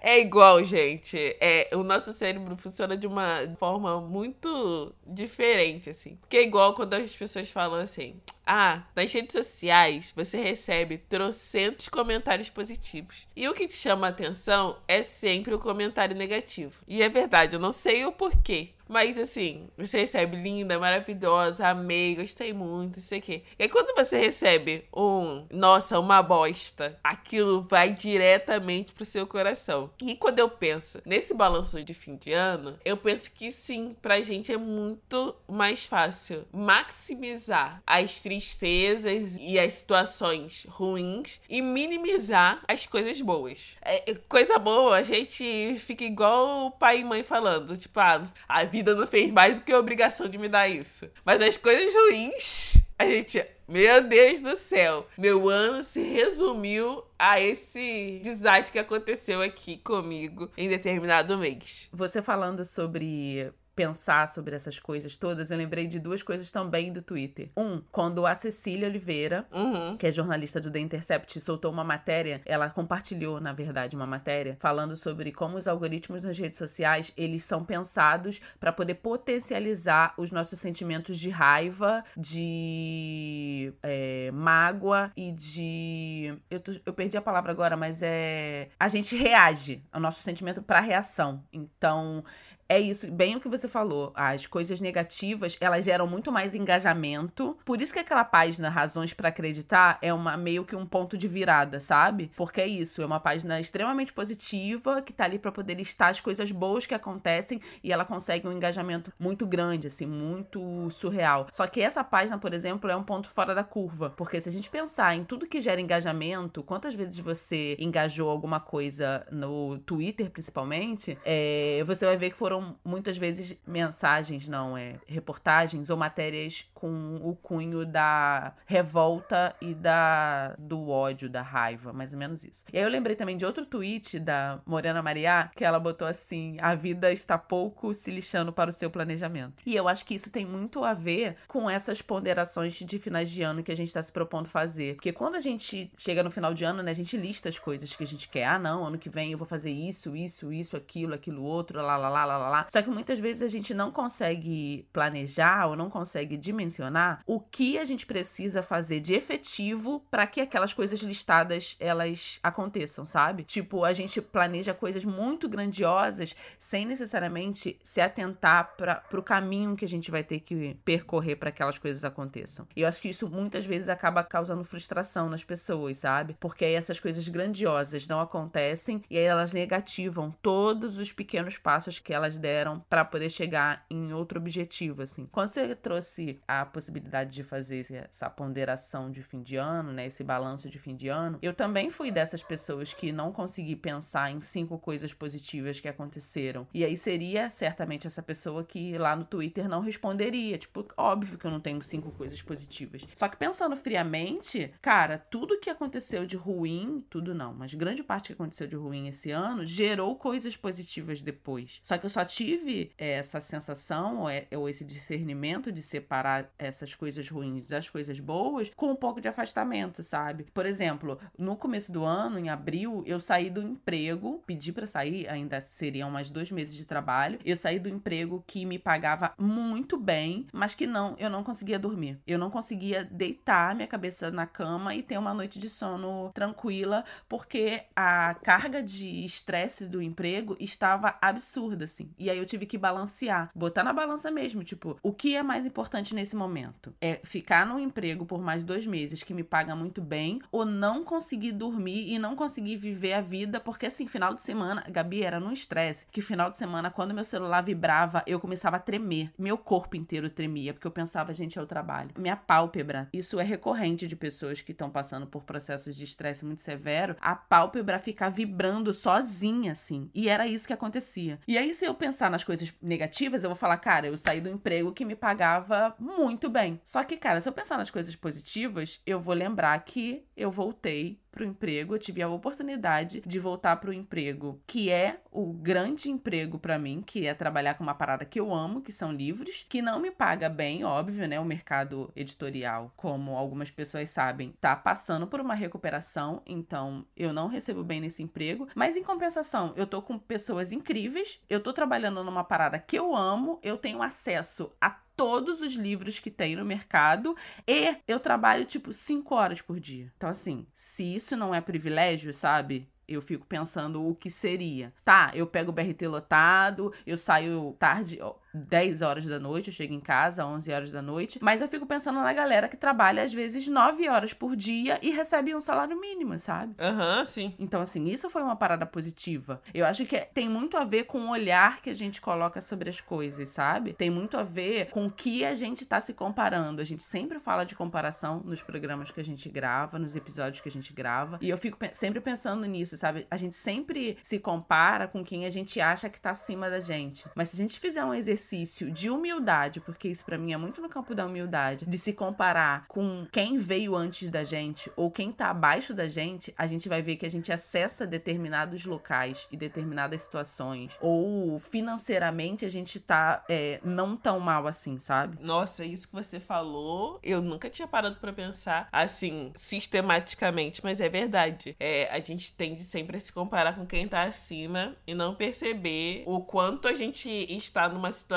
é 0.00 0.20
igual, 0.20 0.62
gente. 0.62 1.36
É, 1.40 1.68
o 1.72 1.82
nosso 1.82 2.12
cérebro 2.12 2.56
funciona 2.56 2.96
de 2.96 3.06
uma 3.06 3.36
forma 3.58 4.00
muito 4.00 4.94
diferente, 5.06 5.90
assim. 5.90 6.16
Porque 6.16 6.36
é 6.36 6.42
igual 6.42 6.74
quando 6.74 6.94
as 6.94 7.10
pessoas 7.12 7.50
falam 7.50 7.80
assim: 7.80 8.20
ah, 8.46 8.82
nas 8.94 9.12
redes 9.12 9.32
sociais 9.32 10.12
você 10.16 10.38
recebe 10.38 10.98
trocentos 10.98 11.88
comentários 11.88 12.48
positivos. 12.48 13.26
E 13.36 13.48
o 13.48 13.54
que 13.54 13.68
te 13.68 13.76
chama 13.76 14.06
a 14.06 14.10
atenção 14.10 14.78
é 14.86 15.02
sempre 15.02 15.54
o 15.54 15.58
comentário 15.58 16.16
negativo. 16.16 16.80
E 16.86 17.02
é 17.02 17.08
verdade, 17.08 17.56
eu 17.56 17.60
não 17.60 17.72
sei 17.72 18.06
o 18.06 18.12
porquê. 18.12 18.70
Mas 18.88 19.18
assim, 19.18 19.68
você 19.76 20.00
recebe 20.00 20.36
linda, 20.36 20.78
maravilhosa, 20.78 21.68
amei, 21.68 22.16
gostei 22.16 22.52
muito, 22.52 22.96
não 22.96 23.02
sei 23.02 23.18
o 23.18 23.22
quê. 23.22 23.42
E 23.58 23.64
aí, 23.64 23.68
quando 23.68 23.94
você 23.94 24.18
recebe 24.18 24.84
um, 24.94 25.46
nossa, 25.50 25.98
uma 26.00 26.22
bosta, 26.22 26.98
aquilo 27.04 27.66
vai 27.68 27.92
diretamente 27.92 28.92
pro 28.92 29.04
seu 29.04 29.26
coração. 29.26 29.90
E 30.02 30.16
quando 30.16 30.38
eu 30.38 30.48
penso 30.48 31.00
nesse 31.04 31.34
balanço 31.34 31.82
de 31.84 31.92
fim 31.92 32.16
de 32.16 32.32
ano, 32.32 32.78
eu 32.84 32.96
penso 32.96 33.30
que 33.30 33.50
sim, 33.50 33.94
pra 34.00 34.20
gente 34.20 34.52
é 34.52 34.56
muito 34.56 35.36
mais 35.46 35.84
fácil 35.84 36.46
maximizar 36.52 37.82
as 37.86 38.20
tristezas 38.20 39.36
e 39.38 39.58
as 39.58 39.74
situações 39.74 40.66
ruins 40.68 41.40
e 41.48 41.60
minimizar 41.60 42.62
as 42.66 42.86
coisas 42.86 43.20
boas. 43.20 43.76
É, 43.82 44.14
coisa 44.28 44.58
boa, 44.58 44.96
a 44.96 45.02
gente 45.02 45.76
fica 45.78 46.04
igual 46.04 46.66
o 46.66 46.70
pai 46.70 47.00
e 47.00 47.04
mãe 47.04 47.22
falando, 47.22 47.76
tipo, 47.76 47.98
ah, 48.00 48.22
a 48.48 48.64
vida 48.64 48.77
vida 48.78 48.94
não 48.94 49.06
fez 49.06 49.30
mais 49.32 49.56
do 49.56 49.60
que 49.60 49.72
a 49.72 49.78
obrigação 49.78 50.28
de 50.28 50.38
me 50.38 50.48
dar 50.48 50.68
isso. 50.68 51.08
Mas 51.24 51.40
as 51.42 51.56
coisas 51.56 51.92
ruins, 51.92 52.78
a 52.98 53.04
gente. 53.04 53.44
Meu 53.66 54.02
Deus 54.02 54.40
do 54.40 54.56
céu! 54.56 55.06
Meu 55.18 55.48
ano 55.48 55.84
se 55.84 56.00
resumiu 56.00 57.04
a 57.18 57.38
esse 57.38 58.18
desastre 58.22 58.72
que 58.72 58.78
aconteceu 58.78 59.42
aqui 59.42 59.76
comigo 59.76 60.50
em 60.56 60.68
determinado 60.68 61.36
mês. 61.36 61.88
Você 61.92 62.22
falando 62.22 62.64
sobre 62.64 63.52
pensar 63.82 64.26
sobre 64.28 64.56
essas 64.56 64.76
coisas 64.80 65.16
todas, 65.16 65.52
eu 65.52 65.56
lembrei 65.56 65.86
de 65.86 66.00
duas 66.00 66.20
coisas 66.20 66.50
também 66.50 66.92
do 66.92 67.00
Twitter. 67.00 67.48
Um, 67.56 67.80
quando 67.92 68.26
a 68.26 68.34
Cecília 68.34 68.88
Oliveira, 68.88 69.46
Uhum. 69.52 69.96
que 69.96 70.04
é 70.04 70.10
jornalista 70.10 70.60
do 70.60 70.68
The 70.68 70.80
Intercept, 70.80 71.40
soltou 71.40 71.70
uma 71.70 71.84
matéria, 71.84 72.40
ela 72.44 72.68
compartilhou, 72.70 73.40
na 73.40 73.52
verdade, 73.52 73.94
uma 73.94 74.06
matéria 74.06 74.56
falando 74.58 74.96
sobre 74.96 75.30
como 75.30 75.56
os 75.56 75.68
algoritmos 75.68 76.24
nas 76.24 76.36
redes 76.36 76.58
sociais, 76.58 77.12
eles 77.16 77.44
são 77.44 77.64
pensados 77.64 78.40
para 78.58 78.72
poder 78.72 78.94
potencializar 78.94 80.12
os 80.16 80.32
nossos 80.32 80.58
sentimentos 80.58 81.16
de 81.16 81.30
raiva, 81.30 82.02
de 82.16 83.72
é, 83.82 84.30
mágoa 84.32 85.12
e 85.16 85.30
de 85.32 86.36
eu, 86.50 86.58
tô- 86.60 86.74
eu 86.84 86.92
perdi 86.92 87.16
a 87.16 87.22
palavra 87.22 87.52
agora, 87.52 87.76
mas 87.76 88.00
é 88.02 88.68
a 88.80 88.88
gente 88.88 89.14
reage 89.16 89.82
ao 89.92 90.00
nosso 90.00 90.20
sentimento 90.22 90.60
para 90.62 90.80
reação. 90.80 91.44
Então, 91.52 92.24
é 92.70 92.78
isso, 92.78 93.10
bem 93.10 93.34
o 93.34 93.40
que 93.40 93.48
você 93.48 93.66
falou. 93.66 94.12
As 94.14 94.46
coisas 94.46 94.78
negativas, 94.78 95.56
elas 95.58 95.86
geram 95.86 96.06
muito 96.06 96.30
mais 96.30 96.54
engajamento. 96.54 97.56
Por 97.64 97.80
isso 97.80 97.94
que 97.94 97.98
aquela 97.98 98.24
página 98.24 98.68
Razões 98.68 99.14
pra 99.14 99.30
Acreditar 99.30 99.98
é 100.02 100.12
uma 100.12 100.36
meio 100.36 100.66
que 100.66 100.76
um 100.76 100.84
ponto 100.84 101.16
de 101.16 101.26
virada, 101.26 101.80
sabe? 101.80 102.30
Porque 102.36 102.60
é 102.60 102.66
isso, 102.66 103.00
é 103.00 103.06
uma 103.06 103.20
página 103.20 103.58
extremamente 103.58 104.12
positiva 104.12 105.00
que 105.00 105.14
tá 105.14 105.24
ali 105.24 105.38
pra 105.38 105.50
poder 105.50 105.74
listar 105.74 106.10
as 106.10 106.20
coisas 106.20 106.50
boas 106.50 106.84
que 106.84 106.92
acontecem 106.94 107.58
e 107.82 107.90
ela 107.90 108.04
consegue 108.04 108.46
um 108.46 108.52
engajamento 108.52 109.10
muito 109.18 109.46
grande, 109.46 109.86
assim, 109.86 110.04
muito 110.04 110.90
surreal. 110.90 111.46
Só 111.52 111.66
que 111.66 111.80
essa 111.80 112.04
página, 112.04 112.36
por 112.36 112.52
exemplo, 112.52 112.90
é 112.90 112.96
um 112.96 113.02
ponto 113.02 113.30
fora 113.30 113.54
da 113.54 113.64
curva, 113.64 114.10
porque 114.10 114.42
se 114.42 114.48
a 114.50 114.52
gente 114.52 114.68
pensar 114.68 115.14
em 115.14 115.24
tudo 115.24 115.46
que 115.46 115.62
gera 115.62 115.80
engajamento, 115.80 116.62
quantas 116.62 116.94
vezes 116.94 117.18
você 117.18 117.76
engajou 117.80 118.28
alguma 118.28 118.60
coisa 118.60 119.26
no 119.32 119.78
Twitter, 119.78 120.30
principalmente, 120.30 121.16
é, 121.24 121.82
você 121.86 122.04
vai 122.04 122.16
ver 122.18 122.28
que 122.28 122.36
foram 122.36 122.57
muitas 122.84 123.16
vezes 123.16 123.56
mensagens, 123.66 124.48
não, 124.48 124.76
é 124.76 124.96
reportagens 125.06 125.90
ou 125.90 125.96
matérias 125.96 126.68
com 126.74 127.16
o 127.22 127.34
cunho 127.34 127.84
da 127.84 128.54
revolta 128.66 129.54
e 129.60 129.74
da 129.74 130.54
do 130.58 130.88
ódio, 130.88 131.28
da 131.28 131.42
raiva, 131.42 131.92
mais 131.92 132.12
ou 132.12 132.18
menos 132.18 132.44
isso. 132.44 132.64
E 132.72 132.78
aí 132.78 132.84
eu 132.84 132.90
lembrei 132.90 133.16
também 133.16 133.36
de 133.36 133.44
outro 133.44 133.66
tweet 133.66 134.18
da 134.18 134.60
Morena 134.64 135.02
Mariá, 135.02 135.50
que 135.54 135.64
ela 135.64 135.78
botou 135.78 136.06
assim: 136.06 136.56
a 136.60 136.74
vida 136.74 137.12
está 137.12 137.36
pouco 137.36 137.92
se 137.94 138.10
lixando 138.10 138.52
para 138.52 138.70
o 138.70 138.72
seu 138.72 138.90
planejamento. 138.90 139.62
E 139.66 139.74
eu 139.74 139.88
acho 139.88 140.04
que 140.04 140.14
isso 140.14 140.30
tem 140.30 140.46
muito 140.46 140.84
a 140.84 140.94
ver 140.94 141.36
com 141.46 141.68
essas 141.68 142.00
ponderações 142.00 142.74
de 142.74 142.98
finais 142.98 143.30
de 143.30 143.42
ano 143.42 143.62
que 143.62 143.72
a 143.72 143.76
gente 143.76 143.88
está 143.88 144.02
se 144.02 144.12
propondo 144.12 144.48
fazer. 144.48 144.94
Porque 144.94 145.12
quando 145.12 145.36
a 145.36 145.40
gente 145.40 145.90
chega 145.96 146.22
no 146.22 146.30
final 146.30 146.54
de 146.54 146.64
ano, 146.64 146.82
né, 146.82 146.90
a 146.90 146.94
gente 146.94 147.16
lista 147.16 147.48
as 147.48 147.58
coisas 147.58 147.94
que 147.94 148.02
a 148.02 148.06
gente 148.06 148.28
quer. 148.28 148.46
Ah, 148.46 148.58
não, 148.58 148.84
ano 148.84 148.98
que 148.98 149.10
vem 149.10 149.32
eu 149.32 149.38
vou 149.38 149.46
fazer 149.46 149.70
isso, 149.70 150.14
isso, 150.16 150.52
isso, 150.52 150.76
aquilo, 150.76 151.14
aquilo 151.14 151.42
outro, 151.42 151.80
lá, 151.80 151.96
lá, 151.96 152.08
lá, 152.08 152.24
lá, 152.24 152.38
lá, 152.38 152.47
lá. 152.48 152.66
Só 152.70 152.82
que 152.82 152.90
muitas 152.90 153.18
vezes 153.18 153.42
a 153.42 153.48
gente 153.48 153.74
não 153.74 153.90
consegue 153.90 154.86
planejar 154.92 155.66
ou 155.66 155.76
não 155.76 155.90
consegue 155.90 156.36
dimensionar 156.36 157.20
o 157.26 157.40
que 157.40 157.78
a 157.78 157.84
gente 157.84 158.06
precisa 158.06 158.62
fazer 158.62 159.00
de 159.00 159.14
efetivo 159.14 160.04
para 160.10 160.26
que 160.26 160.40
aquelas 160.40 160.72
coisas 160.72 161.00
listadas 161.00 161.76
elas 161.78 162.38
aconteçam, 162.42 163.04
sabe? 163.06 163.44
Tipo, 163.44 163.84
a 163.84 163.92
gente 163.92 164.20
planeja 164.20 164.74
coisas 164.74 165.04
muito 165.04 165.48
grandiosas 165.48 166.34
sem 166.58 166.86
necessariamente 166.86 167.78
se 167.82 168.00
atentar 168.00 168.74
para 168.76 169.02
o 169.12 169.22
caminho 169.22 169.76
que 169.76 169.84
a 169.84 169.88
gente 169.88 170.10
vai 170.10 170.22
ter 170.22 170.40
que 170.40 170.76
percorrer 170.84 171.36
para 171.36 171.50
que 171.50 171.58
aquelas 171.58 171.78
coisas 171.78 172.04
aconteçam. 172.04 172.66
E 172.76 172.82
eu 172.82 172.88
acho 172.88 173.02
que 173.02 173.08
isso 173.08 173.28
muitas 173.28 173.66
vezes 173.66 173.88
acaba 173.88 174.22
causando 174.22 174.64
frustração 174.64 175.28
nas 175.28 175.44
pessoas, 175.44 175.98
sabe? 175.98 176.36
Porque 176.38 176.64
aí 176.64 176.74
essas 176.74 177.00
coisas 177.00 177.26
grandiosas 177.28 178.06
não 178.06 178.20
acontecem 178.20 179.02
e 179.10 179.18
aí 179.18 179.24
elas 179.24 179.52
negativam 179.52 180.34
todos 180.40 180.98
os 180.98 181.12
pequenos 181.12 181.58
passos 181.58 181.98
que 181.98 182.14
elas 182.14 182.37
deram 182.38 182.80
para 182.88 183.04
poder 183.04 183.30
chegar 183.30 183.84
em 183.90 184.12
outro 184.12 184.38
objetivo, 184.38 185.02
assim. 185.02 185.26
Quando 185.26 185.50
você 185.50 185.74
trouxe 185.74 186.40
a 186.46 186.64
possibilidade 186.64 187.30
de 187.32 187.42
fazer 187.42 187.84
essa 188.08 188.30
ponderação 188.30 189.10
de 189.10 189.22
fim 189.22 189.42
de 189.42 189.56
ano, 189.56 189.92
né, 189.92 190.06
esse 190.06 190.24
balanço 190.24 190.68
de 190.68 190.78
fim 190.78 190.94
de 190.94 191.08
ano, 191.08 191.38
eu 191.42 191.52
também 191.52 191.90
fui 191.90 192.10
dessas 192.10 192.42
pessoas 192.42 192.92
que 192.92 193.12
não 193.12 193.32
consegui 193.32 193.76
pensar 193.76 194.30
em 194.30 194.40
cinco 194.40 194.78
coisas 194.78 195.12
positivas 195.12 195.80
que 195.80 195.88
aconteceram. 195.88 196.66
E 196.72 196.84
aí 196.84 196.96
seria 196.96 197.50
certamente 197.50 198.06
essa 198.06 198.22
pessoa 198.22 198.64
que 198.64 198.96
lá 198.96 199.16
no 199.16 199.24
Twitter 199.24 199.68
não 199.68 199.80
responderia, 199.80 200.58
tipo, 200.58 200.86
óbvio 200.96 201.38
que 201.38 201.44
eu 201.44 201.50
não 201.50 201.60
tenho 201.60 201.82
cinco 201.82 202.10
coisas 202.12 202.40
positivas. 202.42 203.06
Só 203.14 203.28
que 203.28 203.36
pensando 203.36 203.76
friamente, 203.76 204.72
cara, 204.80 205.18
tudo 205.18 205.58
que 205.58 205.70
aconteceu 205.70 206.26
de 206.26 206.36
ruim, 206.36 207.04
tudo 207.10 207.34
não, 207.34 207.54
mas 207.54 207.74
grande 207.74 208.02
parte 208.02 208.28
que 208.28 208.32
aconteceu 208.32 208.66
de 208.66 208.76
ruim 208.76 209.08
esse 209.08 209.30
ano 209.30 209.66
gerou 209.66 210.16
coisas 210.16 210.56
positivas 210.56 211.20
depois. 211.20 211.80
Só 211.82 211.98
que 211.98 212.06
eu 212.06 212.10
só 212.10 212.24
tive 212.28 212.92
essa 212.98 213.40
sensação 213.40 214.20
ou, 214.20 214.28
é- 214.30 214.46
ou 214.54 214.68
esse 214.68 214.84
discernimento 214.84 215.72
de 215.72 215.82
separar 215.82 216.50
essas 216.58 216.94
coisas 216.94 217.28
ruins 217.28 217.66
das 217.68 217.88
coisas 217.88 218.20
boas 218.20 218.70
com 218.76 218.90
um 218.90 218.96
pouco 218.96 219.20
de 219.20 219.28
afastamento, 219.28 220.02
sabe? 220.02 220.46
Por 220.52 220.66
exemplo, 220.66 221.18
no 221.38 221.56
começo 221.56 221.90
do 221.90 222.04
ano, 222.04 222.38
em 222.38 222.48
abril, 222.48 223.02
eu 223.06 223.18
saí 223.18 223.48
do 223.50 223.62
emprego, 223.62 224.42
pedi 224.46 224.72
pra 224.72 224.86
sair, 224.86 225.28
ainda 225.28 225.60
seriam 225.60 226.10
mais 226.10 226.30
dois 226.30 226.50
meses 226.50 226.74
de 226.74 226.84
trabalho. 226.84 227.38
Eu 227.44 227.56
saí 227.56 227.78
do 227.78 227.88
emprego 227.88 228.44
que 228.46 228.64
me 228.66 228.78
pagava 228.78 229.32
muito 229.38 229.96
bem, 229.98 230.46
mas 230.52 230.74
que 230.74 230.86
não, 230.86 231.16
eu 231.18 231.30
não 231.30 231.42
conseguia 231.42 231.78
dormir. 231.78 232.18
Eu 232.26 232.38
não 232.38 232.50
conseguia 232.50 233.04
deitar 233.04 233.74
minha 233.74 233.88
cabeça 233.88 234.30
na 234.30 234.46
cama 234.46 234.94
e 234.94 235.02
ter 235.02 235.18
uma 235.18 235.32
noite 235.34 235.58
de 235.58 235.68
sono 235.70 236.30
tranquila, 236.34 237.04
porque 237.28 237.82
a 237.96 238.34
carga 238.42 238.82
de 238.82 239.24
estresse 239.24 239.86
do 239.86 240.02
emprego 240.02 240.56
estava 240.60 241.16
absurda, 241.20 241.84
assim. 241.84 242.10
E 242.18 242.30
aí 242.30 242.38
eu 242.38 242.46
tive 242.46 242.66
que 242.66 242.78
balancear, 242.78 243.50
botar 243.54 243.84
na 243.84 243.92
balança 243.92 244.30
mesmo, 244.30 244.64
tipo, 244.64 244.98
o 245.02 245.12
que 245.12 245.36
é 245.36 245.42
mais 245.42 245.64
importante 245.66 246.14
nesse 246.14 246.36
momento? 246.36 246.94
É 247.00 247.20
ficar 247.22 247.66
no 247.66 247.78
emprego 247.78 248.26
por 248.26 248.40
mais 248.40 248.64
dois 248.64 248.86
meses 248.86 249.22
que 249.22 249.34
me 249.34 249.44
paga 249.44 249.74
muito 249.74 250.00
bem, 250.00 250.40
ou 250.50 250.64
não 250.64 251.04
conseguir 251.04 251.52
dormir 251.52 252.12
e 252.12 252.18
não 252.18 252.36
conseguir 252.36 252.76
viver 252.76 253.12
a 253.12 253.20
vida, 253.20 253.60
porque 253.60 253.86
assim, 253.86 254.06
final 254.06 254.34
de 254.34 254.42
semana, 254.42 254.84
Gabi 254.90 255.22
era 255.22 255.40
num 255.40 255.52
estresse, 255.52 256.06
que 256.10 256.20
final 256.20 256.50
de 256.50 256.58
semana, 256.58 256.90
quando 256.90 257.14
meu 257.14 257.24
celular 257.24 257.62
vibrava, 257.62 258.22
eu 258.26 258.40
começava 258.40 258.76
a 258.76 258.80
tremer. 258.80 259.30
Meu 259.38 259.56
corpo 259.56 259.96
inteiro 259.96 260.30
tremia, 260.30 260.72
porque 260.72 260.86
eu 260.86 260.90
pensava, 260.90 261.32
gente, 261.32 261.58
é 261.58 261.62
o 261.62 261.66
trabalho. 261.66 262.10
Minha 262.18 262.36
pálpebra, 262.36 263.08
isso 263.12 263.38
é 263.40 263.44
recorrente 263.44 264.06
de 264.06 264.16
pessoas 264.16 264.60
que 264.60 264.72
estão 264.72 264.90
passando 264.90 265.26
por 265.26 265.44
processos 265.44 265.96
de 265.96 266.04
estresse 266.04 266.44
muito 266.44 266.60
severo, 266.60 267.16
a 267.20 267.34
pálpebra 267.34 267.98
fica 267.98 268.28
vibrando 268.28 268.92
sozinha, 268.92 269.72
assim. 269.72 270.10
E 270.14 270.28
era 270.28 270.46
isso 270.46 270.66
que 270.66 270.72
acontecia. 270.72 271.38
E 271.46 271.56
aí, 271.56 271.72
se 271.74 271.84
eu 271.84 271.94
pensar 271.98 272.30
nas 272.30 272.44
coisas 272.44 272.72
negativas, 272.80 273.42
eu 273.42 273.50
vou 273.50 273.56
falar, 273.56 273.76
cara, 273.76 274.06
eu 274.06 274.16
saí 274.16 274.40
do 274.40 274.48
emprego 274.48 274.92
que 274.92 275.04
me 275.04 275.14
pagava 275.14 275.94
muito 275.98 276.48
bem. 276.48 276.80
Só 276.84 277.02
que, 277.04 277.16
cara, 277.16 277.40
se 277.40 277.48
eu 277.48 277.52
pensar 277.52 277.76
nas 277.76 277.90
coisas 277.90 278.14
positivas, 278.14 279.00
eu 279.06 279.20
vou 279.20 279.34
lembrar 279.34 279.78
que 279.84 280.24
eu 280.36 280.50
voltei 280.50 281.20
pro 281.30 281.44
emprego, 281.44 281.94
eu 281.94 281.98
tive 281.98 282.22
a 282.22 282.28
oportunidade 282.28 283.22
de 283.24 283.38
voltar 283.38 283.76
pro 283.76 283.92
emprego, 283.92 284.60
que 284.66 284.90
é 284.90 285.20
o 285.30 285.52
grande 285.52 286.10
emprego 286.10 286.58
pra 286.58 286.78
mim, 286.78 287.02
que 287.04 287.26
é 287.26 287.34
trabalhar 287.34 287.74
com 287.74 287.82
uma 287.82 287.94
parada 287.94 288.24
que 288.24 288.40
eu 288.40 288.52
amo, 288.54 288.80
que 288.80 288.92
são 288.92 289.12
livros, 289.12 289.64
que 289.68 289.80
não 289.80 290.00
me 290.00 290.10
paga 290.10 290.48
bem, 290.48 290.84
óbvio, 290.84 291.28
né? 291.28 291.38
O 291.38 291.44
mercado 291.44 292.10
editorial, 292.16 292.92
como 292.96 293.36
algumas 293.36 293.70
pessoas 293.70 294.10
sabem, 294.10 294.54
tá 294.60 294.74
passando 294.74 295.26
por 295.26 295.40
uma 295.40 295.54
recuperação, 295.54 296.42
então 296.46 297.06
eu 297.16 297.32
não 297.32 297.46
recebo 297.46 297.84
bem 297.84 298.00
nesse 298.00 298.22
emprego, 298.22 298.68
mas 298.74 298.96
em 298.96 299.02
compensação, 299.02 299.72
eu 299.76 299.86
tô 299.86 300.02
com 300.02 300.18
pessoas 300.18 300.72
incríveis, 300.72 301.40
eu 301.48 301.62
tô 301.62 301.72
trabalhando 301.72 302.24
numa 302.24 302.44
parada 302.44 302.78
que 302.78 302.98
eu 302.98 303.14
amo, 303.14 303.58
eu 303.62 303.76
tenho 303.76 304.02
acesso 304.02 304.72
a 304.80 305.07
todos 305.18 305.60
os 305.60 305.74
livros 305.74 306.20
que 306.20 306.30
tem 306.30 306.54
no 306.54 306.64
mercado 306.64 307.36
e 307.66 307.96
eu 308.06 308.20
trabalho 308.20 308.64
tipo 308.64 308.92
5 308.92 309.34
horas 309.34 309.60
por 309.60 309.80
dia. 309.80 310.12
Então 310.16 310.30
assim, 310.30 310.64
se 310.72 311.02
isso 311.16 311.36
não 311.36 311.52
é 311.52 311.60
privilégio, 311.60 312.32
sabe? 312.32 312.88
Eu 313.08 313.20
fico 313.20 313.44
pensando 313.44 314.06
o 314.06 314.14
que 314.14 314.30
seria. 314.30 314.94
Tá, 315.04 315.32
eu 315.34 315.44
pego 315.44 315.70
o 315.70 315.72
BRT 315.72 316.06
lotado, 316.06 316.92
eu 317.04 317.18
saio 317.18 317.74
tarde, 317.80 318.20
10 318.68 319.02
horas 319.02 319.24
da 319.26 319.38
noite, 319.38 319.68
eu 319.68 319.72
chego 319.74 319.92
em 319.94 320.00
casa 320.00 320.44
11 320.46 320.70
horas 320.72 320.90
da 320.90 321.02
noite, 321.02 321.38
mas 321.42 321.60
eu 321.60 321.68
fico 321.68 321.86
pensando 321.86 322.20
na 322.20 322.32
galera 322.32 322.68
que 322.68 322.76
trabalha 322.76 323.22
às 323.22 323.32
vezes 323.32 323.68
9 323.68 324.08
horas 324.08 324.32
por 324.32 324.54
dia 324.56 324.98
e 325.02 325.10
recebe 325.10 325.54
um 325.54 325.60
salário 325.60 325.98
mínimo, 326.00 326.38
sabe? 326.38 326.74
Aham, 326.78 327.24
sim. 327.24 327.54
Então, 327.58 327.80
assim, 327.80 328.06
isso 328.06 328.28
foi 328.30 328.42
uma 328.42 328.56
parada 328.56 328.84
positiva. 328.86 329.60
Eu 329.72 329.86
acho 329.86 330.04
que 330.04 330.18
tem 330.34 330.48
muito 330.48 330.76
a 330.76 330.84
ver 330.84 331.04
com 331.04 331.18
o 331.20 331.30
olhar 331.30 331.80
que 331.80 331.90
a 331.90 331.94
gente 331.94 332.20
coloca 332.20 332.60
sobre 332.60 332.90
as 332.90 333.00
coisas, 333.00 333.48
sabe? 333.48 333.92
Tem 333.92 334.10
muito 334.10 334.36
a 334.36 334.42
ver 334.42 334.90
com 334.90 335.06
o 335.06 335.10
que 335.10 335.44
a 335.44 335.54
gente 335.54 335.84
tá 335.86 336.00
se 336.00 336.12
comparando. 336.14 336.80
A 336.80 336.84
gente 336.84 337.02
sempre 337.02 337.38
fala 337.38 337.64
de 337.64 337.74
comparação 337.74 338.42
nos 338.44 338.62
programas 338.62 339.10
que 339.10 339.20
a 339.20 339.24
gente 339.24 339.48
grava, 339.48 339.98
nos 339.98 340.16
episódios 340.16 340.60
que 340.60 340.68
a 340.68 340.72
gente 340.72 340.92
grava. 340.92 341.38
E 341.40 341.48
eu 341.48 341.56
fico 341.58 341.76
pe- 341.76 341.90
sempre 341.94 342.20
pensando 342.20 342.64
nisso, 342.66 342.96
sabe? 342.96 343.26
A 343.30 343.36
gente 343.36 343.56
sempre 343.56 344.16
se 344.22 344.38
compara 344.38 345.06
com 345.08 345.24
quem 345.24 345.44
a 345.46 345.50
gente 345.50 345.80
acha 345.80 346.08
que 346.08 346.20
tá 346.20 346.30
acima 346.30 346.68
da 346.70 346.80
gente. 346.80 347.24
Mas 347.34 347.50
se 347.50 347.56
a 347.56 347.58
gente 347.58 347.78
fizer 347.78 348.04
um 348.04 348.14
exercício 348.14 348.47
exercício 348.48 348.90
de 348.90 349.10
humildade, 349.10 349.80
porque 349.80 350.08
isso 350.08 350.24
para 350.24 350.38
mim 350.38 350.52
é 350.52 350.56
muito 350.56 350.80
no 350.80 350.88
campo 350.88 351.14
da 351.14 351.26
humildade, 351.26 351.84
de 351.84 351.98
se 351.98 352.12
comparar 352.12 352.86
com 352.88 353.26
quem 353.30 353.58
veio 353.58 353.94
antes 353.94 354.30
da 354.30 354.44
gente 354.44 354.90
ou 354.96 355.10
quem 355.10 355.30
tá 355.30 355.50
abaixo 355.50 355.92
da 355.92 356.08
gente, 356.08 356.54
a 356.56 356.66
gente 356.66 356.88
vai 356.88 357.02
ver 357.02 357.16
que 357.16 357.26
a 357.26 357.30
gente 357.30 357.52
acessa 357.52 358.06
determinados 358.06 358.84
locais 358.84 359.46
e 359.50 359.56
determinadas 359.56 360.22
situações. 360.22 360.96
Ou 361.00 361.58
financeiramente 361.58 362.64
a 362.64 362.70
gente 362.70 362.98
tá 362.98 363.44
é, 363.48 363.80
não 363.84 364.16
tão 364.16 364.40
mal 364.40 364.66
assim, 364.66 364.98
sabe? 364.98 365.38
Nossa, 365.42 365.84
isso 365.84 366.08
que 366.08 366.14
você 366.14 366.40
falou, 366.40 367.18
eu 367.22 367.42
nunca 367.42 367.68
tinha 367.68 367.86
parado 367.86 368.16
para 368.16 368.32
pensar 368.32 368.88
assim, 368.92 369.52
sistematicamente, 369.54 370.82
mas 370.82 371.00
é 371.00 371.08
verdade. 371.08 371.76
É, 371.78 372.08
a 372.10 372.20
gente 372.20 372.52
tende 372.52 372.82
sempre 372.82 373.16
a 373.16 373.20
se 373.20 373.32
comparar 373.32 373.74
com 373.74 373.86
quem 373.86 374.08
tá 374.08 374.22
acima 374.22 374.96
e 375.06 375.14
não 375.14 375.34
perceber 375.34 376.22
o 376.26 376.40
quanto 376.40 376.88
a 376.88 376.94
gente 376.94 377.28
está 377.28 377.88
numa 377.88 378.12
situação 378.12 378.27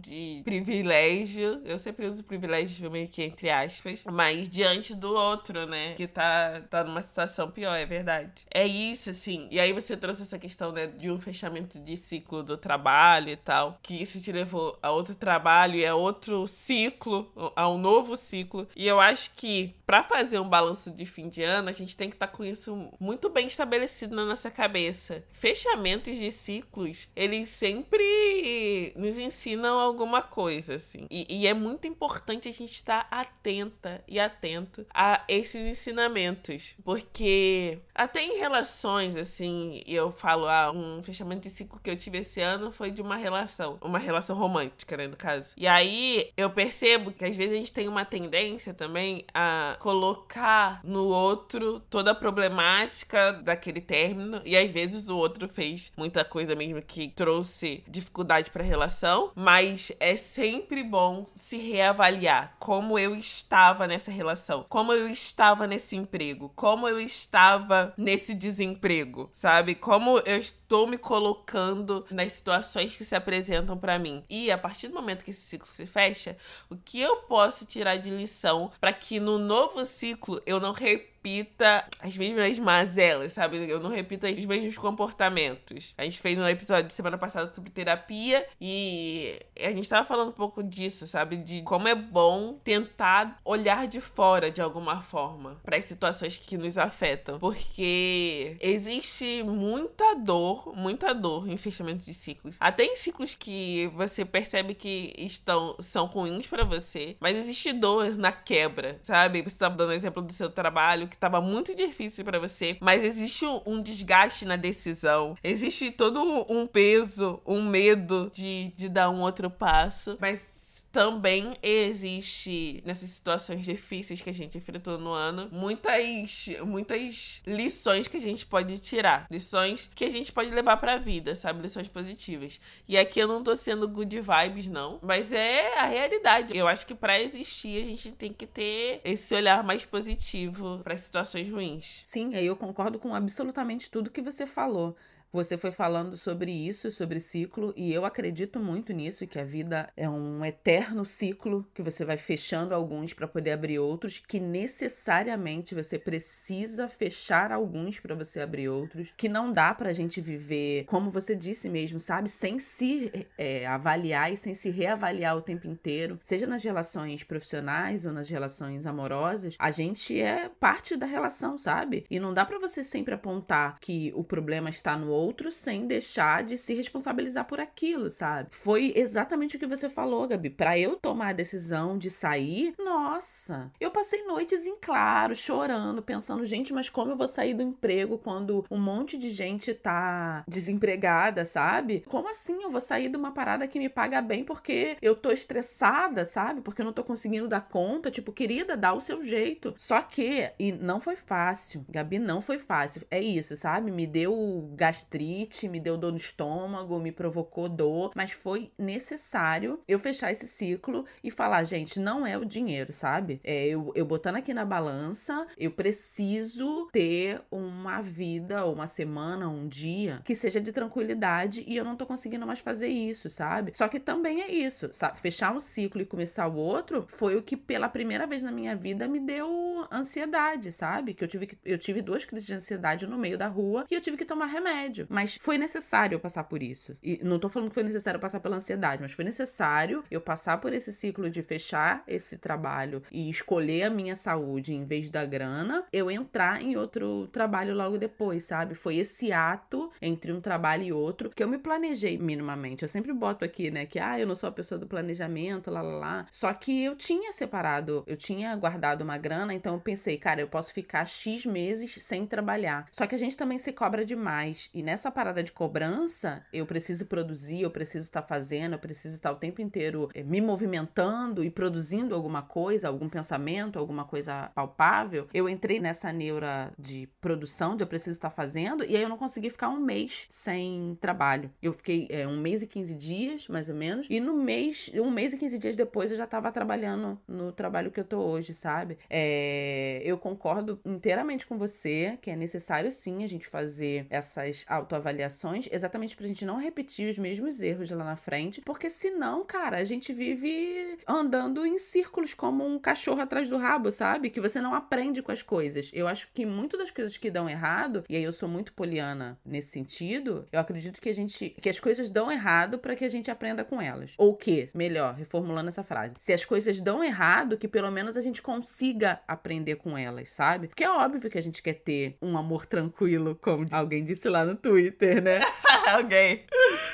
de 0.00 0.42
privilégio. 0.44 1.62
Eu 1.64 1.78
sempre 1.78 2.06
uso 2.06 2.22
privilégio 2.22 2.90
meio 2.90 3.08
que 3.08 3.22
entre 3.22 3.50
aspas, 3.50 4.04
mas 4.10 4.48
diante 4.48 4.94
do 4.94 5.14
outro, 5.14 5.66
né? 5.66 5.94
Que 5.94 6.06
tá, 6.06 6.60
tá 6.68 6.84
numa 6.84 7.00
situação 7.00 7.50
pior, 7.50 7.74
é 7.74 7.86
verdade. 7.86 8.44
É 8.52 8.66
isso, 8.66 9.10
assim. 9.10 9.48
E 9.50 9.58
aí 9.58 9.72
você 9.72 9.96
trouxe 9.96 10.22
essa 10.22 10.38
questão, 10.38 10.72
né, 10.72 10.86
de 10.86 11.10
um 11.10 11.18
fechamento 11.18 11.78
de 11.78 11.96
ciclo 11.96 12.42
do 12.42 12.56
trabalho 12.56 13.30
e 13.30 13.36
tal, 13.36 13.78
que 13.82 13.94
isso 13.94 14.20
te 14.20 14.30
levou 14.30 14.78
a 14.82 14.90
outro 14.90 15.14
trabalho 15.14 15.76
e 15.76 15.86
a 15.86 15.94
outro 15.94 16.46
ciclo, 16.46 17.32
a 17.56 17.68
um 17.68 17.78
novo 17.78 18.16
ciclo. 18.16 18.68
E 18.76 18.86
eu 18.86 19.00
acho 19.00 19.30
que 19.34 19.74
para 19.86 20.02
fazer 20.02 20.38
um 20.38 20.48
balanço 20.48 20.90
de 20.90 21.06
fim 21.06 21.28
de 21.28 21.42
ano, 21.42 21.68
a 21.68 21.72
gente 21.72 21.96
tem 21.96 22.08
que 22.08 22.16
estar 22.16 22.26
tá 22.26 22.32
com 22.32 22.44
isso 22.44 22.90
muito 23.00 23.28
bem 23.28 23.46
estabelecido 23.46 24.14
na 24.14 24.24
nossa 24.24 24.50
cabeça. 24.50 25.24
Fechamentos 25.30 26.16
de 26.16 26.30
ciclos, 26.30 27.08
eles 27.16 27.50
sempre 27.50 28.92
nos 28.96 29.16
ensinam 29.22 29.78
alguma 29.78 30.22
coisa, 30.22 30.74
assim. 30.74 31.06
E, 31.10 31.26
e 31.28 31.46
é 31.46 31.54
muito 31.54 31.86
importante 31.86 32.48
a 32.48 32.52
gente 32.52 32.72
estar 32.72 33.06
atenta 33.10 34.02
e 34.06 34.18
atento 34.18 34.86
a 34.92 35.24
esses 35.28 35.66
ensinamentos. 35.66 36.74
Porque 36.84 37.78
até 37.94 38.22
em 38.22 38.38
relações, 38.38 39.16
assim, 39.16 39.82
eu 39.86 40.12
falo, 40.12 40.46
ah, 40.46 40.70
um 40.72 41.02
fechamento 41.02 41.42
de 41.42 41.50
ciclo 41.50 41.80
que 41.82 41.90
eu 41.90 41.96
tive 41.96 42.18
esse 42.18 42.40
ano 42.40 42.70
foi 42.72 42.90
de 42.90 43.02
uma 43.02 43.16
relação. 43.16 43.78
Uma 43.80 43.98
relação 43.98 44.36
romântica, 44.36 44.96
né, 44.96 45.06
no 45.06 45.16
caso. 45.16 45.54
E 45.56 45.66
aí 45.66 46.30
eu 46.36 46.50
percebo 46.50 47.12
que 47.12 47.24
às 47.24 47.36
vezes 47.36 47.54
a 47.54 47.56
gente 47.56 47.72
tem 47.72 47.88
uma 47.88 48.04
tendência 48.04 48.74
também 48.74 49.24
a 49.32 49.76
colocar 49.80 50.80
no 50.84 51.04
outro 51.04 51.80
toda 51.90 52.12
a 52.12 52.14
problemática 52.14 53.32
daquele 53.32 53.80
término. 53.80 54.40
E 54.44 54.56
às 54.56 54.70
vezes 54.70 55.08
o 55.08 55.16
outro 55.16 55.48
fez 55.48 55.92
muita 55.96 56.24
coisa 56.24 56.54
mesmo 56.54 56.82
que 56.82 57.08
trouxe 57.08 57.82
dificuldade 57.88 58.50
pra 58.50 58.62
relação. 58.62 59.11
Mas 59.34 59.92
é 60.00 60.16
sempre 60.16 60.82
bom 60.82 61.26
se 61.34 61.56
reavaliar 61.56 62.56
como 62.58 62.98
eu 62.98 63.14
estava 63.14 63.86
nessa 63.86 64.10
relação, 64.10 64.64
como 64.68 64.92
eu 64.92 65.08
estava 65.08 65.66
nesse 65.66 65.96
emprego, 65.96 66.52
como 66.54 66.88
eu 66.88 66.98
estava 67.00 67.92
nesse 67.96 68.34
desemprego, 68.34 69.30
sabe? 69.32 69.74
Como 69.74 70.18
eu 70.20 70.36
estou 70.36 70.86
me 70.86 70.98
colocando 70.98 72.04
nas 72.10 72.32
situações 72.32 72.96
que 72.96 73.04
se 73.04 73.14
apresentam 73.14 73.76
para 73.76 73.98
mim. 73.98 74.22
E 74.28 74.50
a 74.50 74.58
partir 74.58 74.88
do 74.88 74.94
momento 74.94 75.24
que 75.24 75.30
esse 75.30 75.42
ciclo 75.42 75.68
se 75.68 75.86
fecha, 75.86 76.36
o 76.70 76.76
que 76.76 77.00
eu 77.00 77.16
posso 77.16 77.66
tirar 77.66 77.96
de 77.96 78.10
lição 78.10 78.70
para 78.80 78.92
que 78.92 79.20
no 79.20 79.38
novo 79.38 79.84
ciclo 79.84 80.40
eu 80.46 80.58
não 80.60 80.72
repita 80.72 81.11
repita 81.22 81.84
as 82.00 82.16
mesmas 82.16 82.58
mazelas, 82.58 83.32
sabe? 83.32 83.70
Eu 83.70 83.78
não 83.78 83.90
repita 83.90 84.28
os 84.28 84.44
mesmos 84.44 84.76
comportamentos. 84.76 85.94
A 85.96 86.02
gente 86.02 86.18
fez 86.18 86.36
um 86.36 86.48
episódio 86.48 86.88
de 86.88 86.92
semana 86.92 87.16
passada 87.16 87.52
sobre 87.54 87.70
terapia 87.70 88.44
e 88.60 89.40
a 89.60 89.70
gente 89.70 89.88
tava 89.88 90.04
falando 90.04 90.30
um 90.30 90.32
pouco 90.32 90.62
disso, 90.64 91.06
sabe? 91.06 91.36
De 91.36 91.62
como 91.62 91.86
é 91.86 91.94
bom 91.94 92.58
tentar 92.64 93.38
olhar 93.44 93.86
de 93.86 94.00
fora 94.00 94.50
de 94.50 94.60
alguma 94.60 95.00
forma 95.00 95.60
para 95.62 95.76
as 95.76 95.84
situações 95.84 96.36
que 96.36 96.58
nos 96.58 96.76
afetam, 96.76 97.38
porque 97.38 98.56
existe 98.60 99.44
muita 99.44 100.14
dor, 100.14 100.74
muita 100.74 101.14
dor 101.14 101.48
em 101.48 101.56
fechamentos 101.56 102.06
de 102.06 102.14
ciclos. 102.14 102.56
Até 102.58 102.82
em 102.82 102.96
ciclos 102.96 103.34
que 103.36 103.88
você 103.94 104.24
percebe 104.24 104.74
que 104.74 105.14
estão 105.16 105.76
são 105.78 106.06
ruins 106.06 106.48
para 106.48 106.64
você, 106.64 107.16
mas 107.20 107.36
existe 107.36 107.72
dor 107.72 108.16
na 108.16 108.32
quebra, 108.32 108.98
sabe? 109.04 109.42
Você 109.42 109.56
tá 109.56 109.68
dando 109.68 109.92
exemplo 109.92 110.20
do 110.20 110.32
seu 110.32 110.50
trabalho 110.50 111.11
que 111.12 111.16
estava 111.16 111.40
muito 111.40 111.74
difícil 111.74 112.24
para 112.24 112.38
você, 112.38 112.76
mas 112.80 113.04
existe 113.04 113.44
um 113.66 113.82
desgaste 113.82 114.46
na 114.46 114.56
decisão, 114.56 115.36
existe 115.44 115.90
todo 115.90 116.20
um 116.48 116.66
peso, 116.66 117.40
um 117.46 117.62
medo 117.62 118.30
de, 118.32 118.72
de 118.76 118.88
dar 118.88 119.10
um 119.10 119.20
outro 119.20 119.50
passo, 119.50 120.16
mas 120.20 120.51
também 120.92 121.56
existe 121.62 122.82
nessas 122.84 123.08
situações 123.08 123.64
difíceis 123.64 124.20
que 124.20 124.28
a 124.28 124.34
gente 124.34 124.58
enfrentou 124.58 124.98
no 124.98 125.10
ano 125.10 125.48
muitas 125.50 126.50
muitas 126.66 127.40
lições 127.46 128.06
que 128.06 128.18
a 128.18 128.20
gente 128.20 128.44
pode 128.44 128.78
tirar, 128.78 129.26
lições 129.30 129.90
que 129.94 130.04
a 130.04 130.10
gente 130.10 130.30
pode 130.30 130.50
levar 130.50 130.76
para 130.76 130.94
a 130.94 130.98
vida, 130.98 131.34
sabe, 131.34 131.62
lições 131.62 131.88
positivas. 131.88 132.60
E 132.86 132.98
aqui 132.98 133.18
eu 133.18 133.26
não 133.26 133.42
tô 133.42 133.56
sendo 133.56 133.88
good 133.88 134.20
vibes 134.20 134.66
não, 134.66 134.98
mas 135.02 135.32
é 135.32 135.78
a 135.78 135.86
realidade. 135.86 136.56
Eu 136.56 136.68
acho 136.68 136.86
que 136.86 136.94
para 136.94 137.20
existir 137.20 137.80
a 137.80 137.84
gente 137.84 138.12
tem 138.12 138.32
que 138.32 138.46
ter 138.46 139.00
esse 139.02 139.34
olhar 139.34 139.64
mais 139.64 139.86
positivo 139.86 140.80
para 140.84 140.96
situações 140.96 141.48
ruins. 141.48 142.02
Sim, 142.04 142.34
eu 142.34 142.54
concordo 142.54 142.98
com 142.98 143.14
absolutamente 143.14 143.90
tudo 143.90 144.10
que 144.10 144.20
você 144.20 144.46
falou. 144.46 144.94
Você 145.32 145.56
foi 145.56 145.72
falando 145.72 146.14
sobre 146.14 146.52
isso, 146.52 146.92
sobre 146.92 147.18
ciclo, 147.18 147.72
e 147.74 147.90
eu 147.90 148.04
acredito 148.04 148.60
muito 148.60 148.92
nisso, 148.92 149.26
que 149.26 149.38
a 149.38 149.44
vida 149.44 149.90
é 149.96 150.06
um 150.06 150.44
eterno 150.44 151.06
ciclo, 151.06 151.66
que 151.72 151.80
você 151.80 152.04
vai 152.04 152.18
fechando 152.18 152.74
alguns 152.74 153.14
para 153.14 153.26
poder 153.26 153.52
abrir 153.52 153.78
outros, 153.78 154.18
que 154.18 154.38
necessariamente 154.38 155.74
você 155.74 155.98
precisa 155.98 156.86
fechar 156.86 157.50
alguns 157.50 157.98
para 157.98 158.14
você 158.14 158.40
abrir 158.40 158.68
outros, 158.68 159.10
que 159.16 159.26
não 159.26 159.50
dá 159.50 159.72
pra 159.72 159.94
gente 159.94 160.20
viver, 160.20 160.84
como 160.84 161.08
você 161.08 161.34
disse 161.34 161.66
mesmo, 161.66 161.98
sabe, 161.98 162.28
sem 162.28 162.58
se 162.58 163.26
é, 163.38 163.64
avaliar 163.66 164.30
e 164.30 164.36
sem 164.36 164.52
se 164.52 164.68
reavaliar 164.68 165.34
o 165.34 165.40
tempo 165.40 165.66
inteiro, 165.66 166.20
seja 166.22 166.46
nas 166.46 166.62
relações 166.62 167.24
profissionais 167.24 168.04
ou 168.04 168.12
nas 168.12 168.28
relações 168.28 168.84
amorosas, 168.84 169.56
a 169.58 169.70
gente 169.70 170.20
é 170.20 170.50
parte 170.60 170.94
da 170.94 171.06
relação, 171.06 171.56
sabe? 171.56 172.04
E 172.10 172.20
não 172.20 172.34
dá 172.34 172.44
para 172.44 172.58
você 172.58 172.84
sempre 172.84 173.14
apontar 173.14 173.78
que 173.80 174.12
o 174.14 174.22
problema 174.22 174.68
está 174.68 174.94
no 174.94 175.08
outro 175.08 175.21
outro 175.22 175.50
sem 175.50 175.86
deixar 175.86 176.42
de 176.42 176.58
se 176.58 176.74
responsabilizar 176.74 177.44
por 177.46 177.60
aquilo, 177.60 178.10
sabe? 178.10 178.48
Foi 178.50 178.92
exatamente 178.96 179.56
o 179.56 179.58
que 179.58 179.66
você 179.66 179.88
falou, 179.88 180.26
Gabi. 180.26 180.50
Para 180.50 180.78
eu 180.78 180.96
tomar 180.96 181.28
a 181.28 181.32
decisão 181.32 181.96
de 181.96 182.10
sair, 182.10 182.74
nossa, 182.78 183.70
eu 183.80 183.90
passei 183.90 184.24
noites 184.24 184.66
em 184.66 184.76
claro, 184.76 185.34
chorando, 185.34 186.02
pensando, 186.02 186.44
gente, 186.44 186.72
mas 186.72 186.88
como 186.88 187.12
eu 187.12 187.16
vou 187.16 187.28
sair 187.28 187.54
do 187.54 187.62
emprego 187.62 188.18
quando 188.18 188.64
um 188.70 188.78
monte 188.78 189.16
de 189.16 189.30
gente 189.30 189.72
tá 189.74 190.44
desempregada, 190.48 191.44
sabe? 191.44 192.04
Como 192.08 192.28
assim 192.28 192.62
eu 192.62 192.70
vou 192.70 192.80
sair 192.80 193.08
de 193.08 193.16
uma 193.16 193.32
parada 193.32 193.66
que 193.68 193.78
me 193.78 193.88
paga 193.88 194.20
bem 194.20 194.44
porque 194.44 194.96
eu 195.00 195.14
tô 195.14 195.30
estressada, 195.30 196.24
sabe? 196.24 196.60
Porque 196.60 196.80
eu 196.80 196.86
não 196.86 196.92
tô 196.92 197.04
conseguindo 197.04 197.48
dar 197.48 197.68
conta, 197.68 198.10
tipo, 198.10 198.32
querida, 198.32 198.76
dá 198.76 198.92
o 198.92 199.00
seu 199.00 199.22
jeito. 199.22 199.74
Só 199.76 200.00
que, 200.00 200.50
e 200.58 200.72
não 200.72 201.00
foi 201.00 201.16
fácil, 201.16 201.84
Gabi, 201.88 202.18
não 202.18 202.40
foi 202.40 202.58
fácil. 202.58 203.02
É 203.10 203.20
isso, 203.20 203.56
sabe? 203.56 203.90
Me 203.90 204.06
deu 204.06 204.70
gasto 204.74 205.06
gastrite, 205.12 205.68
me 205.68 205.78
deu 205.78 205.96
dor 205.96 206.12
no 206.12 206.16
estômago, 206.16 206.98
me 206.98 207.12
provocou 207.12 207.68
dor, 207.68 208.12
mas 208.14 208.32
foi 208.32 208.72
necessário 208.78 209.80
eu 209.86 209.98
fechar 209.98 210.32
esse 210.32 210.46
ciclo 210.46 211.04
e 211.22 211.30
falar, 211.30 211.64
gente, 211.64 212.00
não 212.00 212.26
é 212.26 212.36
o 212.38 212.44
dinheiro, 212.44 212.92
sabe? 212.92 213.40
É, 213.44 213.66
eu, 213.66 213.92
eu 213.94 214.06
botando 214.06 214.36
aqui 214.36 214.54
na 214.54 214.64
balança, 214.64 215.46
eu 215.58 215.70
preciso 215.70 216.88
ter 216.92 217.42
uma 217.50 218.00
vida, 218.00 218.64
uma 218.66 218.86
semana, 218.86 219.48
um 219.48 219.68
dia 219.68 220.20
que 220.24 220.34
seja 220.34 220.60
de 220.60 220.72
tranquilidade 220.72 221.64
e 221.66 221.76
eu 221.76 221.84
não 221.84 221.96
tô 221.96 222.06
conseguindo 222.06 222.46
mais 222.46 222.60
fazer 222.60 222.88
isso, 222.88 223.28
sabe? 223.28 223.72
Só 223.74 223.88
que 223.88 224.00
também 224.00 224.42
é 224.42 224.50
isso, 224.50 224.88
sabe? 224.92 225.20
Fechar 225.20 225.54
um 225.54 225.60
ciclo 225.60 226.00
e 226.00 226.06
começar 226.06 226.46
o 226.46 226.56
outro 226.56 227.04
foi 227.08 227.36
o 227.36 227.42
que 227.42 227.56
pela 227.56 227.88
primeira 227.88 228.26
vez 228.26 228.42
na 228.42 228.50
minha 228.50 228.74
vida 228.74 229.06
me 229.06 229.20
deu 229.20 229.86
ansiedade, 229.92 230.72
sabe? 230.72 231.14
Que 231.14 231.24
eu 231.24 231.28
tive 231.28 231.58
eu 231.64 231.78
tive 231.78 232.00
duas 232.00 232.24
crises 232.24 232.46
de 232.46 232.54
ansiedade 232.54 233.06
no 233.06 233.18
meio 233.18 233.36
da 233.36 233.48
rua 233.48 233.84
e 233.90 233.94
eu 233.94 234.00
tive 234.00 234.16
que 234.16 234.24
tomar 234.24 234.46
remédio 234.46 235.01
Mas 235.08 235.36
foi 235.36 235.58
necessário 235.58 236.16
eu 236.16 236.20
passar 236.20 236.44
por 236.44 236.62
isso. 236.62 236.96
E 237.02 237.20
não 237.22 237.38
tô 237.38 237.48
falando 237.48 237.68
que 237.68 237.74
foi 237.74 237.82
necessário 237.82 238.20
passar 238.20 238.40
pela 238.40 238.56
ansiedade, 238.56 239.02
mas 239.02 239.12
foi 239.12 239.24
necessário 239.24 240.04
eu 240.10 240.20
passar 240.20 240.58
por 240.58 240.72
esse 240.72 240.92
ciclo 240.92 241.30
de 241.30 241.42
fechar 241.42 242.02
esse 242.06 242.36
trabalho 242.38 243.02
e 243.10 243.28
escolher 243.28 243.84
a 243.84 243.90
minha 243.90 244.16
saúde 244.16 244.72
em 244.72 244.84
vez 244.84 245.10
da 245.10 245.24
grana, 245.24 245.84
eu 245.92 246.10
entrar 246.10 246.62
em 246.62 246.76
outro 246.76 247.26
trabalho 247.28 247.74
logo 247.74 247.98
depois, 247.98 248.44
sabe? 248.44 248.74
Foi 248.74 248.96
esse 248.96 249.32
ato 249.32 249.90
entre 250.00 250.32
um 250.32 250.40
trabalho 250.40 250.82
e 250.82 250.92
outro 250.92 251.30
que 251.30 251.42
eu 251.42 251.48
me 251.48 251.58
planejei 251.58 252.18
minimamente. 252.18 252.82
Eu 252.82 252.88
sempre 252.88 253.12
boto 253.12 253.44
aqui, 253.44 253.70
né, 253.70 253.86
que 253.86 253.98
ah, 253.98 254.18
eu 254.18 254.26
não 254.26 254.34
sou 254.34 254.48
a 254.48 254.52
pessoa 254.52 254.78
do 254.78 254.86
planejamento, 254.86 255.70
lá 255.70 255.82
lá 255.82 255.96
lá. 255.96 256.26
Só 256.30 256.52
que 256.52 256.84
eu 256.84 256.96
tinha 256.96 257.32
separado, 257.32 258.04
eu 258.06 258.16
tinha 258.16 258.54
guardado 258.56 259.02
uma 259.02 259.18
grana, 259.18 259.54
então 259.54 259.74
eu 259.74 259.80
pensei, 259.80 260.16
cara, 260.16 260.40
eu 260.40 260.48
posso 260.48 260.72
ficar 260.72 261.06
X 261.06 261.46
meses 261.46 261.94
sem 262.02 262.26
trabalhar. 262.26 262.86
Só 262.90 263.06
que 263.06 263.14
a 263.14 263.18
gente 263.18 263.36
também 263.36 263.58
se 263.58 263.72
cobra 263.72 264.04
demais. 264.04 264.68
E 264.74 264.82
nessa 264.92 265.10
parada 265.10 265.42
de 265.42 265.50
cobrança, 265.50 266.44
eu 266.52 266.66
preciso 266.66 267.06
produzir, 267.06 267.62
eu 267.62 267.70
preciso 267.70 268.04
estar 268.04 268.20
tá 268.20 268.28
fazendo, 268.28 268.74
eu 268.74 268.78
preciso 268.78 269.14
estar 269.14 269.32
o 269.32 269.36
tempo 269.36 269.62
inteiro 269.62 270.10
eh, 270.12 270.22
me 270.22 270.38
movimentando 270.38 271.42
e 271.42 271.50
produzindo 271.50 272.14
alguma 272.14 272.42
coisa, 272.42 272.88
algum 272.88 273.08
pensamento, 273.08 273.78
alguma 273.78 274.04
coisa 274.04 274.50
palpável. 274.54 275.26
Eu 275.32 275.48
entrei 275.48 275.80
nessa 275.80 276.12
neura 276.12 276.70
de 276.78 277.08
produção, 277.22 277.74
de 277.74 277.84
eu 277.84 277.86
preciso 277.86 278.18
estar 278.18 278.28
tá 278.28 278.36
fazendo, 278.36 278.84
e 278.84 278.94
aí 278.94 279.02
eu 279.02 279.08
não 279.08 279.16
consegui 279.16 279.48
ficar 279.48 279.70
um 279.70 279.80
mês 279.80 280.26
sem 280.28 280.94
trabalho. 281.00 281.50
Eu 281.62 281.72
fiquei 281.72 282.06
é, 282.10 282.28
um 282.28 282.38
mês 282.38 282.60
e 282.60 282.66
15 282.66 282.94
dias, 282.94 283.48
mais 283.48 283.70
ou 283.70 283.74
menos, 283.74 284.06
e 284.10 284.20
no 284.20 284.34
mês, 284.34 284.90
um 284.94 285.10
mês 285.10 285.32
e 285.32 285.38
15 285.38 285.58
dias 285.58 285.74
depois 285.74 286.10
eu 286.10 286.18
já 286.18 286.24
estava 286.24 286.52
trabalhando 286.52 287.18
no 287.26 287.50
trabalho 287.50 287.90
que 287.90 288.00
eu 288.00 288.04
tô 288.04 288.18
hoje, 288.18 288.52
sabe? 288.52 288.98
É, 289.08 290.02
eu 290.04 290.18
concordo 290.18 290.78
inteiramente 290.84 291.46
com 291.46 291.56
você 291.56 292.18
que 292.20 292.30
é 292.30 292.36
necessário 292.36 292.92
sim 292.92 293.24
a 293.24 293.26
gente 293.26 293.46
fazer 293.46 294.06
essas 294.10 294.66
autoavaliações, 294.72 295.68
exatamente 295.70 296.16
pra 296.16 296.26
gente 296.26 296.44
não 296.44 296.56
repetir 296.56 297.08
os 297.08 297.18
mesmos 297.18 297.60
erros 297.60 297.90
lá 297.90 298.04
na 298.04 298.16
frente, 298.16 298.60
porque 298.62 298.88
senão, 298.88 299.44
cara, 299.44 299.78
a 299.78 299.84
gente 299.84 300.12
vive 300.12 300.98
andando 301.06 301.64
em 301.66 301.78
círculos 301.78 302.34
como 302.34 302.66
um 302.66 302.78
cachorro 302.78 303.20
atrás 303.20 303.48
do 303.48 303.56
rabo, 303.56 303.92
sabe? 303.92 304.30
Que 304.30 304.40
você 304.40 304.60
não 304.60 304.74
aprende 304.74 305.22
com 305.22 305.32
as 305.32 305.42
coisas. 305.42 305.90
Eu 305.92 306.08
acho 306.08 306.28
que 306.32 306.46
muito 306.46 306.76
das 306.76 306.90
coisas 306.90 307.16
que 307.16 307.30
dão 307.30 307.48
errado, 307.48 308.04
e 308.08 308.16
aí 308.16 308.22
eu 308.22 308.32
sou 308.32 308.48
muito 308.48 308.72
poliana 308.72 309.38
nesse 309.44 309.68
sentido, 309.68 310.46
eu 310.50 310.60
acredito 310.60 311.00
que 311.00 311.08
a 311.08 311.14
gente 311.14 311.50
que 311.60 311.68
as 311.68 311.78
coisas 311.78 312.10
dão 312.10 312.30
errado 312.30 312.78
para 312.78 312.96
que 312.96 313.04
a 313.04 313.08
gente 313.08 313.30
aprenda 313.30 313.64
com 313.64 313.80
elas. 313.80 314.12
Ou 314.16 314.34
que, 314.34 314.66
melhor, 314.74 315.14
reformulando 315.14 315.68
essa 315.68 315.82
frase, 315.82 316.14
se 316.18 316.32
as 316.32 316.44
coisas 316.44 316.80
dão 316.80 317.02
errado, 317.02 317.56
que 317.56 317.68
pelo 317.68 317.90
menos 317.90 318.16
a 318.16 318.20
gente 318.20 318.40
consiga 318.40 319.20
aprender 319.26 319.76
com 319.76 319.96
elas, 319.96 320.30
sabe? 320.30 320.68
Porque 320.68 320.84
é 320.84 320.90
óbvio 320.90 321.30
que 321.30 321.38
a 321.38 321.42
gente 321.42 321.62
quer 321.62 321.74
ter 321.74 322.16
um 322.20 322.36
amor 322.36 322.66
tranquilo, 322.66 323.38
como 323.40 323.66
alguém 323.70 324.04
disse 324.04 324.28
lá 324.28 324.44
no 324.44 324.56
Twitter, 324.62 325.20
né? 325.20 325.38
alguém. 325.90 326.44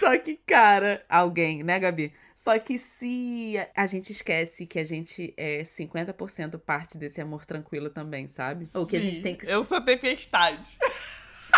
Só 0.00 0.16
que, 0.18 0.38
cara, 0.46 1.04
alguém, 1.08 1.62
né, 1.62 1.78
Gabi? 1.78 2.12
Só 2.34 2.58
que 2.58 2.78
se 2.78 3.54
a 3.74 3.86
gente 3.86 4.12
esquece 4.12 4.64
que 4.64 4.78
a 4.78 4.84
gente 4.84 5.34
é 5.36 5.62
50% 5.62 6.58
parte 6.58 6.96
desse 6.96 7.20
amor 7.20 7.44
tranquilo 7.44 7.90
também, 7.90 8.28
sabe? 8.28 8.68
Ou 8.74 8.86
que 8.86 8.92
Sim, 8.92 8.96
a 8.96 9.00
gente 9.10 9.22
tem 9.22 9.36
que. 9.36 9.46
Eu 9.46 9.64
sou 9.64 9.80
tempestade. 9.80 10.78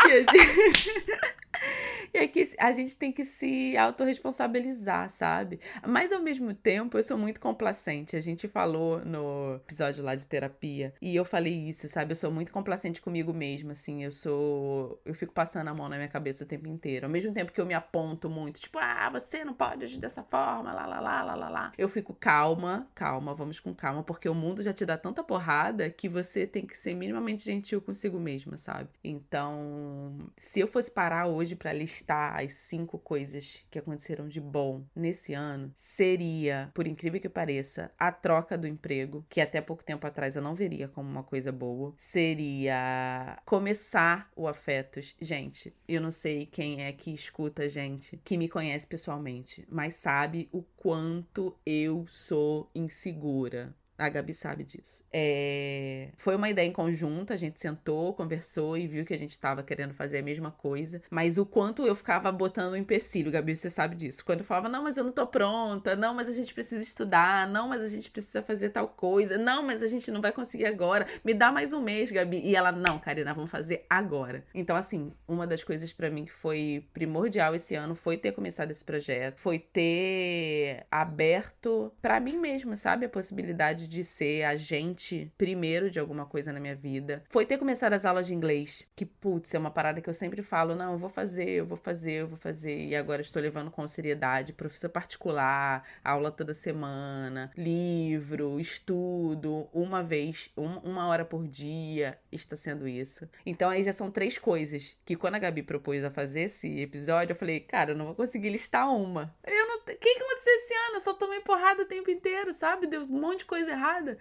Que 0.02 0.12
a 0.12 0.18
gente... 0.20 1.34
E 2.12 2.18
é 2.18 2.26
que 2.26 2.54
a 2.58 2.72
gente 2.72 2.98
tem 2.98 3.12
que 3.12 3.24
se 3.24 3.76
autorresponsabilizar, 3.76 5.08
sabe? 5.10 5.60
Mas 5.86 6.10
ao 6.12 6.20
mesmo 6.20 6.52
tempo, 6.52 6.98
eu 6.98 7.02
sou 7.02 7.16
muito 7.16 7.40
complacente. 7.40 8.16
A 8.16 8.20
gente 8.20 8.48
falou 8.48 9.04
no 9.04 9.56
episódio 9.56 10.02
lá 10.02 10.16
de 10.16 10.26
terapia, 10.26 10.92
e 11.00 11.14
eu 11.14 11.24
falei 11.24 11.52
isso, 11.52 11.88
sabe? 11.88 12.12
Eu 12.12 12.16
sou 12.16 12.30
muito 12.30 12.52
complacente 12.52 13.00
comigo 13.00 13.32
mesma, 13.32 13.72
assim. 13.72 14.02
Eu 14.02 14.10
sou. 14.10 15.00
Eu 15.04 15.14
fico 15.14 15.32
passando 15.32 15.68
a 15.68 15.74
mão 15.74 15.88
na 15.88 15.96
minha 15.96 16.08
cabeça 16.08 16.44
o 16.44 16.46
tempo 16.46 16.66
inteiro. 16.66 17.06
Ao 17.06 17.10
mesmo 17.10 17.32
tempo 17.32 17.52
que 17.52 17.60
eu 17.60 17.66
me 17.66 17.74
aponto 17.74 18.28
muito, 18.28 18.60
tipo, 18.60 18.78
ah, 18.80 19.08
você 19.10 19.44
não 19.44 19.54
pode 19.54 19.84
agir 19.84 19.98
dessa 19.98 20.22
forma, 20.22 20.72
lá, 20.72 20.86
lá, 20.86 21.00
lá, 21.00 21.22
lá, 21.22 21.34
lá, 21.34 21.48
lá. 21.48 21.72
Eu 21.78 21.88
fico 21.88 22.12
calma, 22.14 22.88
calma, 22.94 23.34
vamos 23.34 23.60
com 23.60 23.74
calma, 23.74 24.02
porque 24.02 24.28
o 24.28 24.34
mundo 24.34 24.62
já 24.62 24.72
te 24.72 24.84
dá 24.84 24.98
tanta 24.98 25.22
porrada 25.22 25.88
que 25.90 26.08
você 26.08 26.46
tem 26.46 26.66
que 26.66 26.76
ser 26.76 26.94
minimamente 26.94 27.44
gentil 27.44 27.80
consigo 27.80 28.18
mesma, 28.18 28.56
sabe? 28.56 28.88
Então, 29.04 30.18
se 30.36 30.60
eu 30.60 30.66
fosse 30.66 30.90
parar 30.90 31.26
hoje 31.26 31.49
para 31.56 31.72
listar 31.72 31.90
listar 32.00 32.40
as 32.40 32.52
cinco 32.54 32.98
coisas 32.98 33.64
que 33.70 33.78
aconteceram 33.78 34.28
de 34.28 34.40
bom 34.40 34.84
nesse 34.94 35.34
ano, 35.34 35.70
seria, 35.74 36.70
por 36.74 36.86
incrível 36.86 37.20
que 37.20 37.28
pareça, 37.28 37.90
a 37.98 38.10
troca 38.10 38.56
do 38.56 38.66
emprego, 38.66 39.24
que 39.28 39.40
até 39.40 39.60
pouco 39.60 39.84
tempo 39.84 40.06
atrás 40.06 40.36
eu 40.36 40.42
não 40.42 40.54
veria 40.54 40.88
como 40.88 41.08
uma 41.08 41.22
coisa 41.22 41.52
boa. 41.52 41.94
Seria 41.96 43.38
começar 43.44 44.30
o 44.34 44.48
Afetos. 44.48 45.14
Gente, 45.20 45.74
eu 45.88 46.00
não 46.00 46.10
sei 46.10 46.46
quem 46.46 46.84
é 46.84 46.92
que 46.92 47.12
escuta 47.12 47.64
a 47.64 47.68
gente, 47.68 48.18
que 48.24 48.36
me 48.36 48.48
conhece 48.48 48.86
pessoalmente, 48.86 49.66
mas 49.70 49.94
sabe 49.94 50.48
o 50.52 50.62
quanto 50.62 51.56
eu 51.66 52.06
sou 52.08 52.70
insegura 52.74 53.74
a 54.00 54.08
Gabi 54.08 54.32
sabe 54.32 54.64
disso. 54.64 55.04
É... 55.12 56.08
Foi 56.16 56.34
uma 56.34 56.48
ideia 56.48 56.66
em 56.66 56.72
conjunto, 56.72 57.32
a 57.32 57.36
gente 57.36 57.60
sentou, 57.60 58.14
conversou 58.14 58.76
e 58.76 58.86
viu 58.86 59.04
que 59.04 59.12
a 59.12 59.18
gente 59.18 59.32
estava 59.32 59.62
querendo 59.62 59.92
fazer 59.92 60.18
a 60.18 60.22
mesma 60.22 60.50
coisa. 60.50 61.02
Mas 61.10 61.36
o 61.36 61.44
quanto 61.44 61.86
eu 61.86 61.94
ficava 61.94 62.32
botando 62.32 62.72
um 62.72 62.76
empecilho, 62.76 63.30
Gabi, 63.30 63.54
você 63.54 63.68
sabe 63.68 63.94
disso. 63.94 64.24
Quando 64.24 64.40
eu 64.40 64.44
falava, 64.46 64.68
não, 64.68 64.82
mas 64.82 64.96
eu 64.96 65.04
não 65.04 65.12
tô 65.12 65.26
pronta, 65.26 65.94
não, 65.94 66.14
mas 66.14 66.28
a 66.28 66.32
gente 66.32 66.54
precisa 66.54 66.82
estudar, 66.82 67.46
não, 67.46 67.68
mas 67.68 67.82
a 67.82 67.88
gente 67.88 68.10
precisa 68.10 68.42
fazer 68.42 68.70
tal 68.70 68.88
coisa, 68.88 69.36
não, 69.36 69.62
mas 69.62 69.82
a 69.82 69.86
gente 69.86 70.10
não 70.10 70.22
vai 70.22 70.32
conseguir 70.32 70.64
agora, 70.64 71.06
me 71.22 71.34
dá 71.34 71.52
mais 71.52 71.74
um 71.74 71.82
mês, 71.82 72.10
Gabi. 72.10 72.40
E 72.42 72.56
ela, 72.56 72.72
não, 72.72 72.98
Karina, 72.98 73.34
vamos 73.34 73.50
fazer 73.50 73.84
agora. 73.90 74.44
Então, 74.54 74.76
assim, 74.76 75.12
uma 75.28 75.46
das 75.46 75.62
coisas 75.62 75.92
para 75.92 76.08
mim 76.08 76.24
que 76.24 76.32
foi 76.32 76.88
primordial 76.94 77.54
esse 77.54 77.74
ano 77.74 77.94
foi 77.94 78.16
ter 78.16 78.32
começado 78.32 78.70
esse 78.70 78.84
projeto, 78.84 79.38
foi 79.38 79.58
ter 79.58 80.86
aberto 80.90 81.92
para 82.00 82.18
mim 82.18 82.38
mesma, 82.38 82.76
sabe, 82.76 83.04
a 83.04 83.08
possibilidade 83.08 83.89
de 83.90 84.04
ser 84.04 84.44
agente 84.44 85.32
primeiro 85.36 85.90
de 85.90 85.98
alguma 85.98 86.24
coisa 86.24 86.52
na 86.52 86.60
minha 86.60 86.76
vida 86.76 87.24
foi 87.28 87.44
ter 87.44 87.58
começado 87.58 87.92
as 87.92 88.04
aulas 88.04 88.28
de 88.28 88.34
inglês. 88.34 88.84
Que, 88.94 89.04
putz, 89.04 89.52
é 89.52 89.58
uma 89.58 89.70
parada 89.70 90.00
que 90.00 90.08
eu 90.08 90.14
sempre 90.14 90.42
falo: 90.42 90.76
não, 90.76 90.92
eu 90.92 90.98
vou 90.98 91.10
fazer, 91.10 91.50
eu 91.50 91.66
vou 91.66 91.76
fazer, 91.76 92.12
eu 92.12 92.28
vou 92.28 92.36
fazer. 92.36 92.86
E 92.86 92.94
agora 92.94 93.20
estou 93.20 93.42
levando 93.42 93.68
com 93.68 93.86
seriedade. 93.88 94.52
Professor 94.52 94.88
particular, 94.88 95.84
aula 96.04 96.30
toda 96.30 96.54
semana, 96.54 97.50
livro, 97.56 98.60
estudo, 98.60 99.68
uma 99.72 100.02
vez, 100.04 100.50
um, 100.56 100.78
uma 100.78 101.08
hora 101.08 101.24
por 101.24 101.48
dia. 101.48 102.16
Está 102.30 102.56
sendo 102.56 102.86
isso. 102.86 103.28
Então 103.44 103.68
aí 103.68 103.82
já 103.82 103.92
são 103.92 104.08
três 104.08 104.38
coisas 104.38 104.96
que 105.04 105.16
quando 105.16 105.34
a 105.34 105.38
Gabi 105.40 105.64
propôs 105.64 106.04
a 106.04 106.10
fazer 106.12 106.42
esse 106.42 106.80
episódio, 106.80 107.32
eu 107.32 107.36
falei: 107.36 107.58
cara, 107.58 107.90
eu 107.90 107.96
não 107.96 108.06
vou 108.06 108.14
conseguir 108.14 108.50
listar 108.50 108.88
uma. 108.88 109.34
Eu 109.44 109.66
não. 109.66 109.80
O 109.80 109.82
que, 109.82 110.08
aconteceu 110.08 110.54
esse 110.54 110.74
ano? 110.74 110.94
Eu 110.94 111.00
só 111.00 111.14
tomei 111.14 111.40
porrada 111.40 111.82
o 111.82 111.86
tempo 111.86 112.10
inteiro, 112.10 112.52
sabe? 112.52 112.86
Deu 112.86 113.02
um 113.02 113.20
monte 113.20 113.40
de 113.40 113.44
coisa 113.46 113.70
errada. 113.70 113.79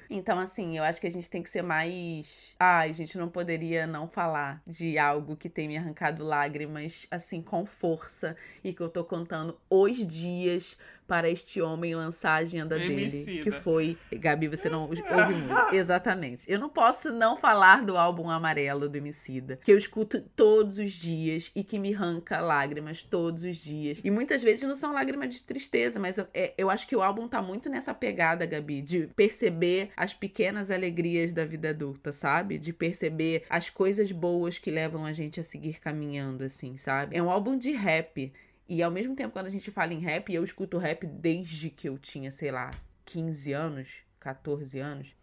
Então, 0.09 0.39
assim, 0.39 0.77
eu 0.77 0.83
acho 0.83 1.01
que 1.01 1.07
a 1.07 1.11
gente 1.11 1.29
tem 1.29 1.43
que 1.43 1.49
ser 1.49 1.61
mais. 1.61 2.55
Ai, 2.59 2.89
a 2.89 2.93
gente 2.93 3.17
não 3.17 3.29
poderia 3.29 3.85
não 3.85 4.07
falar 4.07 4.61
de 4.67 4.97
algo 4.97 5.35
que 5.35 5.49
tem 5.49 5.67
me 5.67 5.77
arrancado 5.77 6.23
lágrimas, 6.23 7.07
assim, 7.11 7.41
com 7.41 7.65
força 7.65 8.35
e 8.63 8.73
que 8.73 8.81
eu 8.81 8.89
tô 8.89 9.03
contando 9.03 9.59
os 9.69 10.05
dias 10.05 10.77
para 11.09 11.27
este 11.27 11.59
homem 11.59 11.95
lançar 11.95 12.33
a 12.33 12.35
agenda 12.35 12.77
Emicida. 12.77 13.11
dele. 13.25 13.43
Que 13.43 13.49
foi. 13.49 13.97
Gabi, 14.13 14.47
você 14.47 14.69
não 14.69 14.83
ouve 14.87 15.01
muito. 15.01 15.73
Exatamente. 15.73 16.49
Eu 16.49 16.59
não 16.59 16.69
posso 16.69 17.11
não 17.11 17.35
falar 17.35 17.83
do 17.83 17.97
álbum 17.97 18.29
amarelo 18.29 18.87
do 18.87 18.95
Emicida, 18.95 19.59
que 19.63 19.71
eu 19.71 19.77
escuto 19.77 20.21
todos 20.35 20.77
os 20.77 20.93
dias 20.93 21.51
e 21.55 21.63
que 21.63 21.79
me 21.79 21.95
arranca 21.95 22.39
lágrimas 22.39 23.01
todos 23.01 23.43
os 23.43 23.57
dias. 23.57 23.99
E 24.03 24.11
muitas 24.11 24.43
vezes 24.43 24.63
não 24.67 24.75
são 24.75 24.93
lágrimas 24.93 25.33
de 25.33 25.41
tristeza, 25.41 25.99
mas 25.99 26.19
eu, 26.19 26.27
é, 26.31 26.53
eu 26.55 26.69
acho 26.69 26.87
que 26.87 26.95
o 26.95 27.01
álbum 27.01 27.27
tá 27.27 27.41
muito 27.41 27.69
nessa 27.69 27.91
pegada, 27.91 28.45
Gabi, 28.45 28.81
de 28.83 29.07
perceber 29.15 29.89
as 29.97 30.13
pequenas 30.13 30.69
alegrias 30.69 31.33
da 31.33 31.43
vida 31.43 31.71
adulta, 31.71 32.11
sabe? 32.11 32.59
De 32.59 32.71
perceber 32.71 33.45
as 33.49 33.71
coisas 33.71 34.11
boas 34.11 34.59
que 34.59 34.69
levam 34.69 35.05
a 35.05 35.11
gente 35.11 35.39
a 35.39 35.43
seguir 35.43 35.79
caminhando, 35.79 36.43
assim, 36.43 36.77
sabe? 36.77 37.17
É 37.17 37.23
um 37.23 37.31
álbum 37.31 37.57
de 37.57 37.71
rap. 37.71 38.31
E 38.69 38.83
ao 38.83 38.91
mesmo 38.91 39.15
tempo, 39.15 39.33
quando 39.33 39.47
a 39.47 39.49
gente 39.49 39.71
fala 39.71 39.95
em 39.95 39.99
rap, 39.99 40.31
eu 40.31 40.43
escuto 40.43 40.77
rap 40.77 41.07
desde 41.07 41.71
que 41.71 41.89
eu 41.89 41.97
tinha, 41.97 42.31
sei 42.31 42.51
lá, 42.51 42.69
15 43.03 43.51
anos, 43.51 44.01
14 44.19 44.77
anos. 44.77 45.15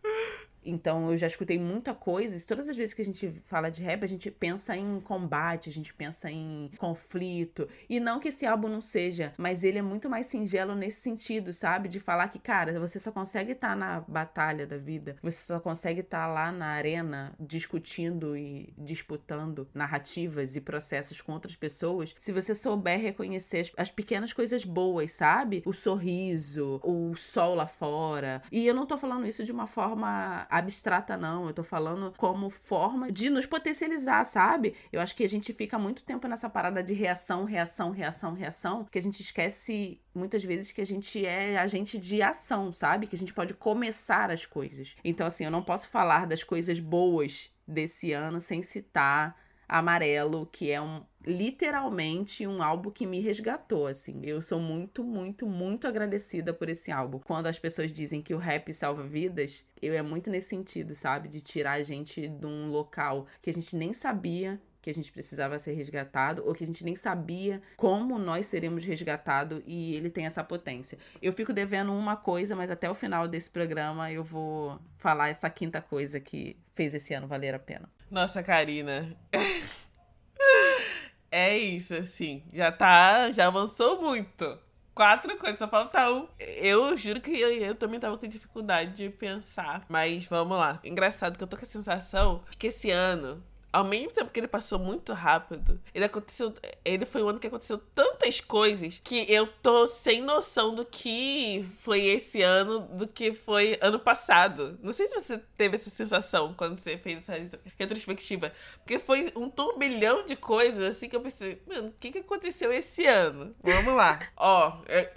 Então 0.66 1.10
eu 1.10 1.16
já 1.16 1.26
escutei 1.26 1.58
muita 1.58 1.94
coisa. 1.94 2.36
Todas 2.46 2.68
as 2.68 2.76
vezes 2.76 2.94
que 2.94 3.02
a 3.02 3.04
gente 3.04 3.30
fala 3.44 3.70
de 3.70 3.82
rap, 3.82 4.04
a 4.04 4.08
gente 4.08 4.30
pensa 4.30 4.76
em 4.76 5.00
combate, 5.00 5.68
a 5.68 5.72
gente 5.72 5.94
pensa 5.94 6.30
em 6.30 6.70
conflito. 6.76 7.68
E 7.88 8.00
não 8.00 8.18
que 8.18 8.28
esse 8.28 8.44
álbum 8.46 8.68
não 8.68 8.80
seja, 8.80 9.32
mas 9.36 9.64
ele 9.64 9.78
é 9.78 9.82
muito 9.82 10.08
mais 10.08 10.26
singelo 10.26 10.74
nesse 10.74 11.00
sentido, 11.00 11.52
sabe? 11.52 11.88
De 11.88 12.00
falar 12.00 12.28
que, 12.28 12.38
cara, 12.38 12.78
você 12.78 12.98
só 12.98 13.12
consegue 13.12 13.52
estar 13.52 13.70
tá 13.70 13.76
na 13.76 14.00
batalha 14.00 14.66
da 14.66 14.76
vida, 14.76 15.16
você 15.22 15.46
só 15.46 15.60
consegue 15.60 16.00
estar 16.00 16.26
tá 16.26 16.32
lá 16.32 16.52
na 16.52 16.66
arena 16.66 17.34
discutindo 17.38 18.36
e 18.36 18.72
disputando 18.76 19.68
narrativas 19.72 20.56
e 20.56 20.60
processos 20.60 21.20
com 21.20 21.32
outras 21.32 21.56
pessoas 21.56 22.14
se 22.18 22.32
você 22.32 22.54
souber 22.54 23.00
reconhecer 23.00 23.60
as, 23.60 23.72
as 23.76 23.90
pequenas 23.90 24.32
coisas 24.32 24.64
boas, 24.64 25.12
sabe? 25.12 25.62
O 25.64 25.72
sorriso, 25.72 26.80
o 26.82 27.14
sol 27.14 27.54
lá 27.54 27.66
fora. 27.66 28.42
E 28.50 28.66
eu 28.66 28.74
não 28.74 28.86
tô 28.86 28.96
falando 28.96 29.26
isso 29.26 29.44
de 29.44 29.52
uma 29.52 29.66
forma 29.66 30.46
abstrata, 30.58 31.16
não. 31.16 31.46
Eu 31.46 31.54
tô 31.54 31.62
falando 31.62 32.12
como 32.16 32.50
forma 32.50 33.10
de 33.10 33.30
nos 33.30 33.46
potencializar, 33.46 34.24
sabe? 34.24 34.74
Eu 34.92 35.00
acho 35.00 35.14
que 35.14 35.24
a 35.24 35.28
gente 35.28 35.52
fica 35.52 35.78
muito 35.78 36.02
tempo 36.02 36.26
nessa 36.26 36.48
parada 36.48 36.82
de 36.82 36.94
reação, 36.94 37.44
reação, 37.44 37.90
reação, 37.90 38.32
reação, 38.34 38.84
que 38.84 38.98
a 38.98 39.02
gente 39.02 39.20
esquece 39.20 40.00
muitas 40.14 40.42
vezes 40.44 40.72
que 40.72 40.80
a 40.80 40.86
gente 40.86 41.24
é 41.24 41.58
agente 41.58 41.98
de 41.98 42.22
ação, 42.22 42.72
sabe? 42.72 43.06
Que 43.06 43.16
a 43.16 43.18
gente 43.18 43.34
pode 43.34 43.54
começar 43.54 44.30
as 44.30 44.46
coisas. 44.46 44.96
Então, 45.04 45.26
assim, 45.26 45.44
eu 45.44 45.50
não 45.50 45.62
posso 45.62 45.88
falar 45.88 46.26
das 46.26 46.42
coisas 46.42 46.80
boas 46.80 47.52
desse 47.66 48.12
ano 48.12 48.40
sem 48.40 48.62
citar 48.62 49.36
Amarelo, 49.68 50.46
que 50.52 50.70
é 50.70 50.80
um 50.80 51.02
literalmente 51.26 52.46
um 52.46 52.62
álbum 52.62 52.90
que 52.90 53.04
me 53.04 53.18
resgatou, 53.20 53.88
assim. 53.88 54.20
Eu 54.22 54.40
sou 54.40 54.60
muito, 54.60 55.02
muito, 55.02 55.44
muito 55.44 55.88
agradecida 55.88 56.54
por 56.54 56.68
esse 56.68 56.92
álbum. 56.92 57.18
Quando 57.18 57.48
as 57.48 57.58
pessoas 57.58 57.92
dizem 57.92 58.22
que 58.22 58.32
o 58.32 58.38
rap 58.38 58.72
salva 58.72 59.02
vidas, 59.02 59.66
eu 59.82 59.92
é 59.92 60.02
muito 60.02 60.30
nesse 60.30 60.50
sentido, 60.50 60.94
sabe? 60.94 61.28
De 61.28 61.40
tirar 61.40 61.72
a 61.72 61.82
gente 61.82 62.28
de 62.28 62.46
um 62.46 62.70
local 62.70 63.26
que 63.42 63.50
a 63.50 63.52
gente 63.52 63.74
nem 63.74 63.92
sabia 63.92 64.60
que 64.86 64.90
a 64.90 64.94
gente 64.94 65.10
precisava 65.10 65.58
ser 65.58 65.72
resgatado, 65.72 66.44
ou 66.46 66.54
que 66.54 66.62
a 66.62 66.66
gente 66.66 66.84
nem 66.84 66.94
sabia 66.94 67.60
como 67.76 68.20
nós 68.20 68.46
seríamos 68.46 68.84
resgatados, 68.84 69.60
e 69.66 69.96
ele 69.96 70.08
tem 70.08 70.26
essa 70.26 70.44
potência. 70.44 70.96
Eu 71.20 71.32
fico 71.32 71.52
devendo 71.52 71.92
uma 71.92 72.16
coisa, 72.16 72.54
mas 72.54 72.70
até 72.70 72.88
o 72.88 72.94
final 72.94 73.26
desse 73.26 73.50
programa 73.50 74.12
eu 74.12 74.22
vou 74.22 74.78
falar 74.96 75.28
essa 75.28 75.50
quinta 75.50 75.82
coisa 75.82 76.20
que 76.20 76.56
fez 76.72 76.94
esse 76.94 77.12
ano 77.12 77.26
valer 77.26 77.52
a 77.52 77.58
pena. 77.58 77.90
Nossa, 78.10 78.42
Karina. 78.42 79.16
é 81.30 81.56
isso, 81.58 81.94
assim. 81.94 82.42
Já 82.52 82.70
tá. 82.70 83.30
Já 83.32 83.46
avançou 83.46 84.00
muito 84.00 84.66
quatro 84.96 85.36
coisas, 85.36 85.58
só 85.58 85.68
falta 85.68 86.10
um. 86.10 86.26
Eu 86.38 86.96
juro 86.96 87.20
que 87.20 87.38
eu, 87.38 87.50
eu, 87.52 87.74
também 87.74 88.00
tava 88.00 88.16
com 88.16 88.26
dificuldade 88.26 88.94
de 88.94 89.10
pensar. 89.10 89.84
Mas 89.88 90.24
vamos 90.24 90.56
lá. 90.56 90.80
Engraçado 90.82 91.36
que 91.36 91.44
eu 91.44 91.48
tô 91.48 91.56
com 91.56 91.64
a 91.64 91.68
sensação 91.68 92.42
que 92.58 92.68
esse 92.68 92.90
ano 92.90 93.44
ao 93.76 93.84
mesmo 93.84 94.10
tempo 94.10 94.30
que 94.30 94.40
ele 94.40 94.48
passou 94.48 94.78
muito 94.78 95.12
rápido, 95.12 95.78
ele 95.94 96.06
aconteceu. 96.06 96.54
Ele 96.82 97.04
foi 97.04 97.22
um 97.22 97.28
ano 97.28 97.38
que 97.38 97.46
aconteceu 97.46 97.76
tantas 97.94 98.40
coisas 98.40 99.02
que 99.04 99.30
eu 99.30 99.46
tô 99.46 99.86
sem 99.86 100.22
noção 100.22 100.74
do 100.74 100.82
que 100.82 101.68
foi 101.80 102.06
esse 102.06 102.40
ano, 102.40 102.80
do 102.80 103.06
que 103.06 103.34
foi 103.34 103.76
ano 103.82 103.98
passado. 103.98 104.78
Não 104.82 104.94
sei 104.94 105.10
se 105.10 105.20
você 105.20 105.36
teve 105.58 105.76
essa 105.76 105.90
sensação 105.90 106.54
quando 106.54 106.78
você 106.78 106.96
fez 106.96 107.18
essa 107.18 107.34
retrospectiva. 107.78 108.50
Porque 108.78 108.98
foi 108.98 109.30
um 109.36 109.50
turbilhão 109.50 110.24
de 110.24 110.36
coisas 110.36 110.96
assim 110.96 111.06
que 111.06 111.16
eu 111.16 111.20
pensei, 111.20 111.60
mano, 111.66 111.88
o 111.88 111.94
que, 112.00 112.12
que 112.12 112.20
aconteceu 112.20 112.72
esse 112.72 113.04
ano? 113.04 113.54
Vamos 113.62 113.94
lá. 113.94 114.26
Ó. 114.38 114.78
É... 114.86 115.12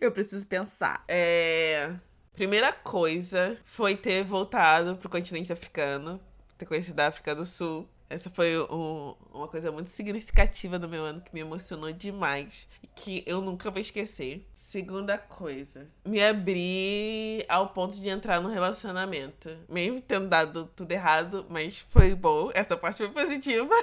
Eu 0.00 0.10
preciso 0.10 0.44
pensar. 0.44 1.04
É. 1.06 1.92
Primeira 2.32 2.72
coisa 2.72 3.56
foi 3.64 3.94
ter 3.94 4.24
voltado 4.24 4.96
pro 4.96 5.08
continente 5.08 5.52
africano 5.52 6.20
ter 6.60 6.66
conhecido 6.66 7.00
a 7.00 7.06
África 7.06 7.34
do 7.34 7.46
Sul. 7.46 7.88
Essa 8.08 8.28
foi 8.28 8.58
um, 8.58 9.14
uma 9.32 9.48
coisa 9.48 9.72
muito 9.72 9.90
significativa 9.90 10.78
do 10.78 10.88
meu 10.88 11.02
ano 11.04 11.20
que 11.22 11.32
me 11.32 11.40
emocionou 11.40 11.90
demais 11.92 12.68
e 12.82 12.86
que 12.86 13.24
eu 13.26 13.40
nunca 13.40 13.70
vou 13.70 13.80
esquecer. 13.80 14.46
Segunda 14.68 15.18
coisa, 15.18 15.90
me 16.04 16.22
abri 16.22 17.44
ao 17.48 17.70
ponto 17.70 17.98
de 17.98 18.08
entrar 18.08 18.40
no 18.40 18.48
relacionamento. 18.48 19.48
Mesmo 19.68 20.00
tendo 20.00 20.28
dado 20.28 20.70
tudo 20.76 20.92
errado, 20.92 21.44
mas 21.48 21.80
foi 21.80 22.14
bom. 22.14 22.50
Essa 22.54 22.76
parte 22.76 22.98
foi 22.98 23.08
positiva. 23.08 23.74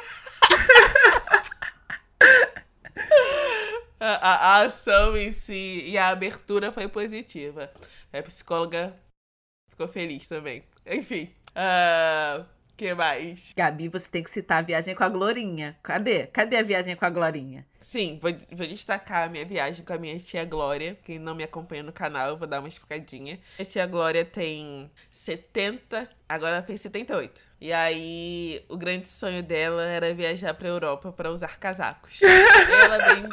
a, 3.99 4.07
a, 4.07 4.35
a, 4.35 4.61
ação 4.61 5.17
em 5.17 5.33
si 5.33 5.83
e 5.85 5.97
a 5.97 6.07
abertura 6.07 6.71
foi 6.71 6.87
positiva. 6.87 7.69
A 8.13 8.21
psicóloga 8.23 8.95
ficou 9.69 9.89
feliz 9.89 10.25
também. 10.25 10.63
Enfim. 10.85 11.33
Uh, 11.49 12.45
que 12.77 12.93
mais? 12.93 13.53
Gabi, 13.55 13.89
você 13.89 14.07
tem 14.07 14.21
que 14.21 14.29
citar 14.29 14.59
a 14.59 14.61
viagem 14.61 14.93
com 14.93 15.03
a 15.03 15.09
Glorinha. 15.09 15.75
Cadê? 15.81 16.27
Cadê 16.27 16.57
a 16.57 16.61
viagem 16.61 16.95
com 16.95 17.05
a 17.05 17.09
Glorinha? 17.09 17.65
Sim, 17.81 18.19
vou, 18.21 18.31
vou 18.51 18.67
destacar 18.67 19.23
a 19.23 19.29
minha 19.29 19.43
viagem 19.43 19.83
com 19.83 19.93
a 19.93 19.97
minha 19.97 20.17
tia 20.19 20.45
Glória. 20.45 20.95
Quem 21.03 21.17
não 21.17 21.33
me 21.33 21.43
acompanha 21.43 21.81
no 21.81 21.91
canal, 21.91 22.29
eu 22.29 22.37
vou 22.37 22.47
dar 22.47 22.59
uma 22.59 22.67
explicadinha. 22.67 23.39
A 23.59 23.65
tia 23.65 23.87
Glória 23.87 24.23
tem 24.23 24.91
70, 25.09 26.07
agora 26.29 26.61
fez 26.61 26.79
78. 26.81 27.41
E 27.59 27.73
aí, 27.73 28.63
o 28.69 28.77
grande 28.77 29.07
sonho 29.07 29.41
dela 29.41 29.83
era 29.83 30.13
viajar 30.13 30.53
pra 30.53 30.67
Europa 30.67 31.11
para 31.11 31.31
usar 31.31 31.57
casacos. 31.57 32.19
ela 32.21 32.97
vem. 33.13 33.27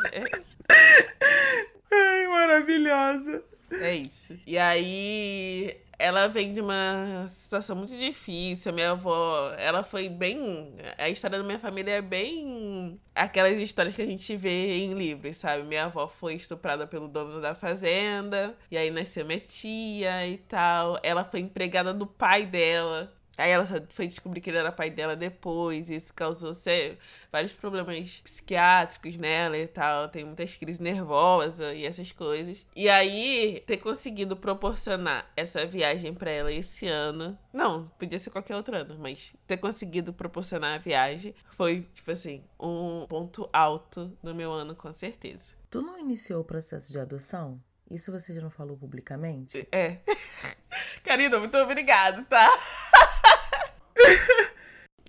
Ai, 1.92 2.26
maravilhosa. 2.28 3.44
É 3.80 3.94
isso. 3.94 4.38
E 4.46 4.56
aí, 4.58 5.76
ela 5.98 6.28
vem 6.28 6.52
de 6.52 6.60
uma 6.60 7.26
situação 7.28 7.76
muito 7.76 7.96
difícil. 7.96 8.72
Minha 8.72 8.92
avó, 8.92 9.52
ela 9.58 9.82
foi 9.82 10.08
bem. 10.08 10.74
A 10.98 11.08
história 11.08 11.38
da 11.38 11.44
minha 11.44 11.58
família 11.58 11.92
é 11.92 12.02
bem. 12.02 13.00
Aquelas 13.14 13.58
histórias 13.58 13.94
que 13.94 14.02
a 14.02 14.06
gente 14.06 14.36
vê 14.36 14.76
em 14.76 14.94
livros, 14.94 15.36
sabe? 15.36 15.62
Minha 15.64 15.84
avó 15.84 16.06
foi 16.06 16.34
estuprada 16.34 16.86
pelo 16.86 17.08
dono 17.08 17.40
da 17.40 17.54
fazenda, 17.54 18.56
e 18.70 18.76
aí 18.76 18.90
nasceu 18.90 19.24
minha 19.24 19.40
tia 19.40 20.26
e 20.26 20.38
tal. 20.38 20.98
Ela 21.02 21.24
foi 21.24 21.40
empregada 21.40 21.92
do 21.94 22.06
pai 22.06 22.46
dela. 22.46 23.12
Aí 23.36 23.50
ela 23.50 23.66
só 23.66 23.74
foi 23.90 24.06
descobrir 24.06 24.40
que 24.40 24.50
ele 24.50 24.58
era 24.58 24.70
pai 24.72 24.90
dela 24.90 25.16
depois, 25.16 25.90
e 25.90 25.96
isso 25.96 26.12
causou 26.14 26.54
sé, 26.54 26.96
vários 27.32 27.52
problemas 27.52 28.20
psiquiátricos 28.20 29.16
nela 29.16 29.58
e 29.58 29.66
tal. 29.66 30.08
Tem 30.08 30.24
muitas 30.24 30.56
crises 30.56 30.80
nervosas 30.80 31.74
e 31.74 31.84
essas 31.84 32.12
coisas. 32.12 32.66
E 32.74 32.88
aí, 32.88 33.62
ter 33.66 33.78
conseguido 33.78 34.36
proporcionar 34.36 35.30
essa 35.36 35.66
viagem 35.66 36.14
para 36.14 36.30
ela 36.30 36.52
esse 36.52 36.86
ano. 36.86 37.38
Não, 37.52 37.88
podia 37.98 38.18
ser 38.18 38.30
qualquer 38.30 38.56
outro 38.56 38.76
ano, 38.76 38.96
mas 38.98 39.34
ter 39.46 39.56
conseguido 39.56 40.12
proporcionar 40.12 40.74
a 40.74 40.78
viagem 40.78 41.34
foi, 41.50 41.88
tipo 41.94 42.10
assim, 42.10 42.44
um 42.58 43.06
ponto 43.08 43.48
alto 43.52 44.16
no 44.22 44.34
meu 44.34 44.52
ano, 44.52 44.74
com 44.74 44.92
certeza. 44.92 45.54
Tu 45.70 45.82
não 45.82 45.98
iniciou 45.98 46.40
o 46.40 46.44
processo 46.44 46.92
de 46.92 46.98
adoção? 47.00 47.60
Isso 47.90 48.10
você 48.10 48.32
já 48.32 48.40
não 48.40 48.50
falou 48.50 48.76
publicamente? 48.76 49.66
É. 49.70 49.98
Karina, 51.04 51.38
muito 51.38 51.56
obrigado, 51.58 52.24
tá? 52.24 52.48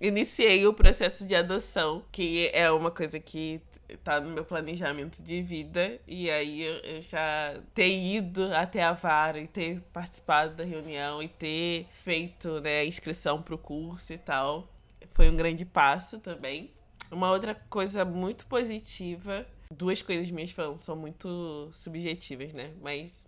Iniciei 0.00 0.66
o 0.66 0.74
processo 0.74 1.26
de 1.26 1.34
adoção, 1.34 2.04
que 2.12 2.50
é 2.52 2.70
uma 2.70 2.90
coisa 2.90 3.18
que 3.18 3.62
tá 4.02 4.20
no 4.20 4.30
meu 4.30 4.44
planejamento 4.44 5.22
de 5.22 5.40
vida. 5.40 5.98
E 6.06 6.30
aí 6.30 6.62
eu 6.62 7.00
já 7.02 7.60
ter 7.74 7.88
ido 7.88 8.54
até 8.54 8.82
a 8.82 8.92
vara 8.92 9.38
e 9.38 9.46
ter 9.46 9.80
participado 9.92 10.54
da 10.54 10.64
reunião 10.64 11.22
e 11.22 11.28
ter 11.28 11.86
feito 12.02 12.60
né, 12.60 12.80
a 12.80 12.84
inscrição 12.84 13.40
pro 13.40 13.56
curso 13.56 14.12
e 14.12 14.18
tal. 14.18 14.68
Foi 15.14 15.30
um 15.30 15.36
grande 15.36 15.64
passo 15.64 16.18
também. 16.18 16.70
Uma 17.10 17.30
outra 17.30 17.54
coisa 17.54 18.04
muito 18.04 18.46
positiva. 18.46 19.46
Duas 19.70 20.02
coisas 20.02 20.30
minhas 20.30 20.54
são 20.78 20.94
muito 20.94 21.70
subjetivas, 21.72 22.52
né? 22.52 22.72
Mas 22.82 23.26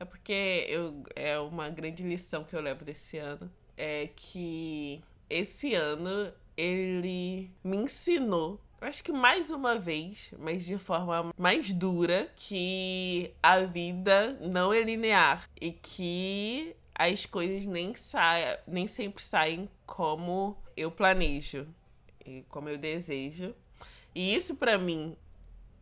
é 0.00 0.04
porque 0.04 0.66
eu, 0.68 1.02
é 1.14 1.38
uma 1.38 1.68
grande 1.68 2.02
lição 2.02 2.42
que 2.42 2.56
eu 2.56 2.60
levo 2.60 2.84
desse 2.84 3.18
ano. 3.18 3.50
É 3.76 4.08
que 4.16 5.02
esse 5.32 5.74
ano 5.74 6.32
ele 6.56 7.50
me 7.64 7.76
ensinou 7.78 8.60
acho 8.80 9.04
que 9.04 9.12
mais 9.12 9.50
uma 9.50 9.78
vez, 9.78 10.34
mas 10.38 10.64
de 10.64 10.76
forma 10.76 11.32
mais 11.38 11.72
dura, 11.72 12.30
que 12.36 13.32
a 13.42 13.60
vida 13.60 14.36
não 14.40 14.72
é 14.72 14.80
linear 14.80 15.48
e 15.60 15.72
que 15.72 16.74
as 16.94 17.24
coisas 17.24 17.64
nem 17.64 17.94
saem, 17.94 18.56
nem 18.66 18.86
sempre 18.86 19.22
saem 19.22 19.68
como 19.86 20.56
eu 20.76 20.90
planejo 20.90 21.66
e 22.24 22.44
como 22.48 22.68
eu 22.68 22.76
desejo. 22.76 23.54
E 24.14 24.34
isso 24.34 24.56
para 24.56 24.76
mim 24.76 25.16